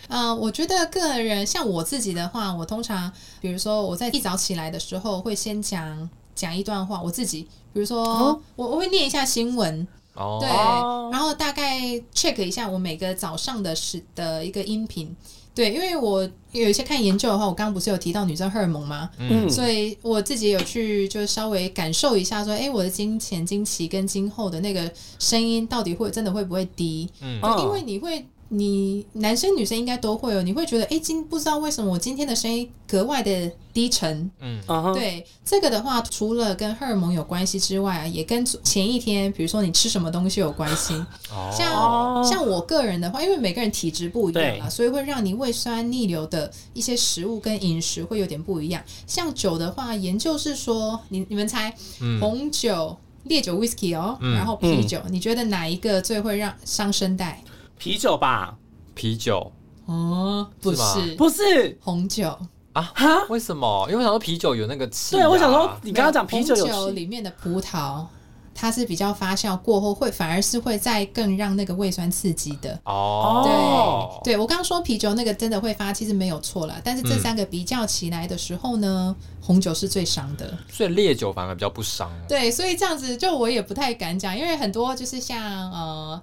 [0.09, 3.11] 嗯， 我觉得个人像我自己的话，我通常
[3.41, 11.81] 比如说我在一早起来的时候，会先讲讲一段话，我自己，比如说、哦我我会念一下新闻，哦，对，哦然后大概
[12.13, 15.15] check 一下我每个早上的时的一个音频。
[15.55, 19.07] 对，因为我有一些看研究的话，我刚刚不是有提到女生荷尔蒙吗？
[19.19, 27.07] 嗯，所以我自己有去就稍微感受一下，说，哎，我的经前、经期跟经后的那个声音到底会真的会不会低？
[27.21, 28.25] 嗯因为你会，
[28.55, 34.29] 你男生女生应该都会有，你会觉得，哎，今不知道为什么我今天的声音格外的低沉。
[34.39, 34.61] 嗯，
[34.93, 40.93] 对这个的话，除了跟荷尔蒙有关系之外啊，也跟前一天，比如说你吃什么东西有关系。
[41.31, 48.83] 哦，像像我个人的话，因为每个人体质不一样啊，所以会让你胃酸逆流的一些食物跟饮食会有点不一样。
[49.07, 57.43] 像酒的话，研究是说，你你们猜，嗯红酒、烈酒 （whisky） 哦，嗯然后啤酒，你觉得哪一个最会让伤声带？
[57.83, 58.55] 啤酒吧？
[58.95, 59.51] 啤酒
[59.87, 62.29] 哦，不是是，不是红酒。
[62.71, 62.81] 啊？
[62.95, 63.25] 哈？
[63.27, 63.85] 为什么？
[63.89, 65.19] 因为我想说啤酒有那个气、啊。
[65.19, 68.05] 对，我想说，你刚刚讲啤酒有气里面的葡萄，
[68.55, 72.79] 它是比较发酵过后会反而是会再更让那个胃酸刺激的。
[72.85, 76.79] 哦，对，对我刚刚说啤酒那个真的会发，其实没有错啦。
[76.85, 80.57] 但是这三个比较起来的时候呢，红酒是最伤的。
[80.71, 82.09] 所以烈酒反而比较不伤。
[82.29, 86.21] 对，所以这样子就我也不太敢讲，因为很多就是像呃。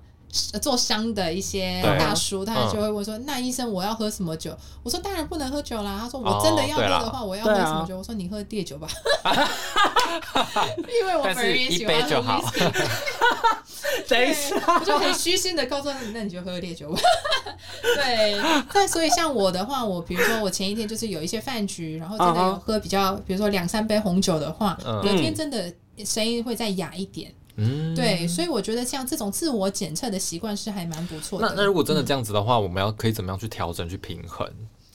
[0.60, 2.70] 做香的一些大叔，他嗯。
[2.72, 8.88] 就会问说：“那医生，我要喝什么酒？”我说：“当然不能喝酒啦。”他说：“我真的要喝的话，我要喝什么酒？”我说：“你喝烈酒吧，
[11.00, 12.40] 因为我本人也喜欢喝杯就好。
[12.50, 17.00] whisky 等一下，我就很虚心的告诉他，那你就喝烈酒吧。
[17.82, 18.40] 对，
[18.72, 25.00] 但所以像我的话，我比如说我前一天就是有一些饭局，然后真的有喝比较，比如说两三杯红酒的话，嗯。
[25.02, 25.72] 隔天真的
[26.04, 27.32] 声音会再哑一点。
[27.60, 31.46] 嗯，对，所以我觉得像这种自我检测的习惯是还蛮不错的。
[31.46, 34.50] 那那如果真的这样子的话，我们要可以怎么样去调整去平衡？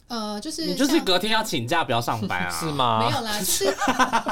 [0.08, 2.50] 呃，就是你就是隔天要请假不要上班啊？
[2.60, 2.66] 是？
[2.68, 3.00] 吗？
[3.00, 3.76] 没有啦， 就是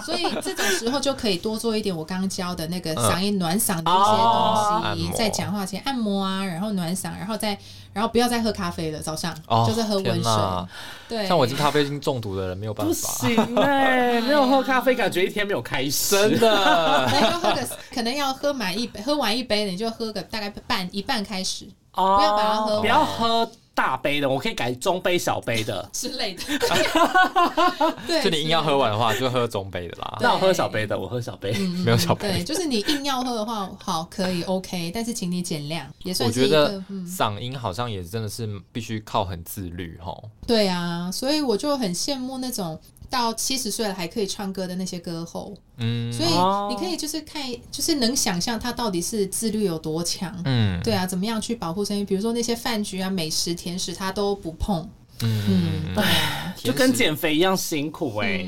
[0.05, 7.57] 所以这种时候就可以多做一点我刚刚教的那个嗓音暖嗓的一些哦东西，在讲话前按摩啊，然后暖嗓，然后再
[7.91, 10.31] 然后不要再喝咖啡了，早上哦，就是喝温水。
[11.09, 16.15] 对，像我已经咖啡因中毒的人没有办法不，行哎，没有喝咖啡，感觉一天没有开始。
[16.15, 17.07] 真的。
[17.11, 21.67] 那你就喝个，可能要喝满一杯，喝完一杯，你就喝个大概半一半开始。
[21.93, 26.43] 哦，不要把它喝完不要喝大杯的，我可以改中杯、小杯的 之类的。
[28.07, 30.17] 对，就你硬要喝完的话，就喝中杯的啦。
[30.21, 31.51] 那我喝小杯的，我喝小杯，
[31.83, 32.31] 没有小杯。
[32.31, 36.41] 对，就是你硬要喝的话，好可以 OK，但是请你减量，也算是。
[36.41, 40.15] 我觉得嗓音好像也真的是必须靠很自律哈。
[40.45, 42.79] 对啊，所以我就很羡慕那种。
[43.09, 46.29] 到七十岁了还可以唱歌的那些歌后，嗯，所以
[46.73, 52.03] 你可以就是看，就是能想象他到底是自律有多强，嗯，对啊，怎么样去保护声音？
[52.03, 54.89] 比如说那些饭局啊、美食、甜食，他都不碰，
[55.21, 58.45] 嗯，哎，就跟减肥一样辛苦哎，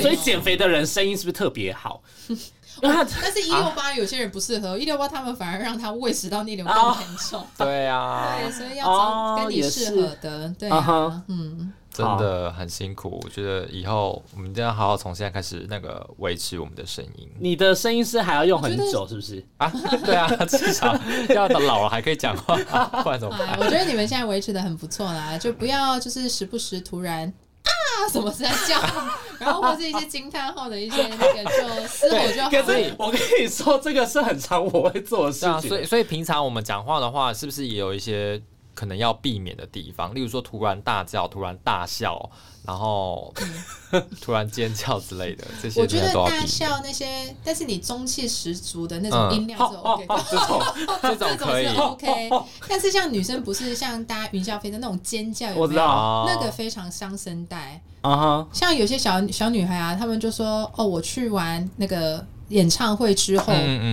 [0.00, 2.02] 所以减肥的人声音是不是特别好？
[2.80, 11.72] 但是，一六八有些人不适合，一六八他们反而让他胃食道逆流更严重，对啊，对，所以要找跟你适合的，对啊，嗯。
[11.96, 17.28] 真的很辛苦，我觉得以后我们一定要好好从现在开始那个维持我们的声音。
[17.40, 19.72] 你的声音是还要用很久，是不是啊？
[20.04, 20.94] 对啊， 至少
[21.30, 22.56] 要到老了还可以讲话，
[23.02, 23.56] 不然怎么办？
[23.58, 27.32] 我觉得你们现在维持的很不错啦，就不要就是时不时突然
[27.64, 28.78] 啊什么在叫，
[29.40, 32.50] 然后或是一些惊叹号的一些那个就嘶吼就好。
[32.50, 35.68] 可是我跟你说，这个是很常我会做的事情。
[35.68, 38.42] 所以所以平常我们讲话的话，是不是也有一些？
[38.76, 42.30] 可能要避免的地方，例如说突然大叫、突然大笑，
[42.64, 43.34] 然后
[44.20, 50.62] 突然尖叫之类的， 这些我觉得大笑那些，但是你中气十足的那种音量是 OK， 这种
[51.02, 51.66] 这种可以。
[51.68, 52.30] OK。
[52.68, 56.24] 但是像女生不是像大家云霄飞的那种尖叫，我知道。
[56.28, 57.80] 那个非常伤声带。
[58.02, 58.48] 啊哈。
[58.52, 62.24] 像有些小小女孩啊，她们就说哦，我去玩那个。
[62.48, 63.52] 演唱会之后，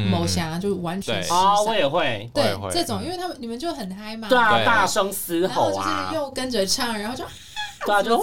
[0.09, 2.29] 某侠就完全啊，我也会。
[2.33, 7.23] 对这种，因为他们你们就很嗨嘛，对啊，大声嘶吼啊，又跟着唱，然后就。
[7.85, 8.17] 对啊，就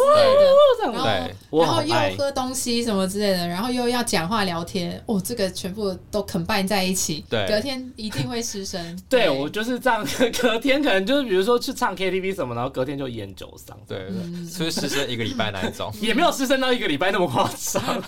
[0.79, 8.81] 这样，然后又喝东西什么之类的，然后又要讲话聊天，哦，这个全部都 combine 在一起，对，隔天一定会失声。
[9.09, 10.07] 对我就是这样，
[10.41, 14.09] 隔天可能就是比如说去唱 KTV 什么，然后隔天就烟酒嗓，对，
[14.47, 18.03] 所以失声一个礼拜那一种， 也没有失声到一个礼拜那么夸张。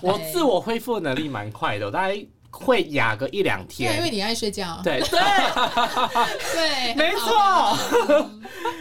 [0.00, 2.26] 我自我恢复能力蛮快的，我大概。
[2.60, 4.80] 会哑个一两天，因为你爱睡觉。
[4.82, 5.18] 对对
[6.52, 7.88] 对，没错。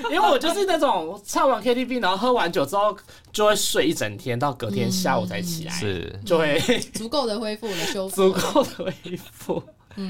[0.10, 2.96] 因为我就是那种唱完 KTV，然后喝完酒之后
[3.32, 6.60] 就会睡一整天，到隔天下午才起来，是就会
[6.94, 8.94] 足够的恢复的，修复足够的恢
[9.32, 9.64] 复。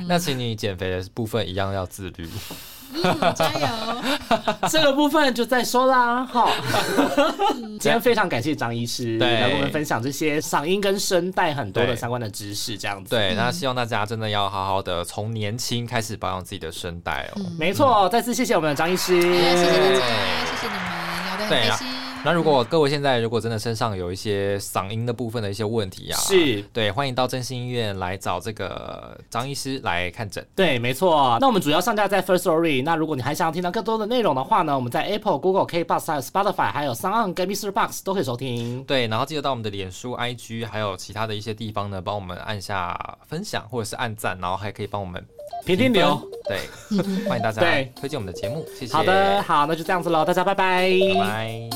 [0.07, 2.28] 那请你减肥的部分一样要自律。
[3.36, 3.68] 加油！
[4.70, 6.26] 这个部分就再说啦。
[6.26, 6.50] 好，
[7.80, 13.10] 今天非常感谢张医师来跟我们分享这些嗓音跟声带很多的相关的知识，这样子。
[13.10, 17.42] 对，那希望大家真的要好好的从年轻开始保养自己的声带哦。
[17.58, 20.06] 没错，再次谢谢我们的张医师，谢谢大家，
[20.46, 20.82] 谢谢你们
[21.26, 21.97] 聊得很开心。
[22.26, 30.45] 那如果各位现在如果真的身上有一些嗓音的部分的一些问题啊，是对，欢迎到真心医院来找这个张医师来看诊。
[30.55, 31.38] 对，没错。
[31.39, 32.84] 那我们主要上架在 First Story。
[32.84, 37.72] 那如果你还想要听到更多的内容的话呢，我们在 Apple、Google、K Box、还有 Spotify、还有 Sound、跟 Mr.
[37.72, 38.84] Box 都可以收听。
[38.84, 45.26] 对，然后记得到我们的脸书、IG 还有其他的一些地方呢，帮我们按下分享或者是按赞，然后还可以帮我们
[45.66, 46.20] 评评流。
[46.48, 46.60] 对，
[47.28, 48.93] 欢迎大家对推荐我们的节目，谢谢。
[48.93, 51.70] 好的，好，那就这样子喽，大家拜拜，拜拜。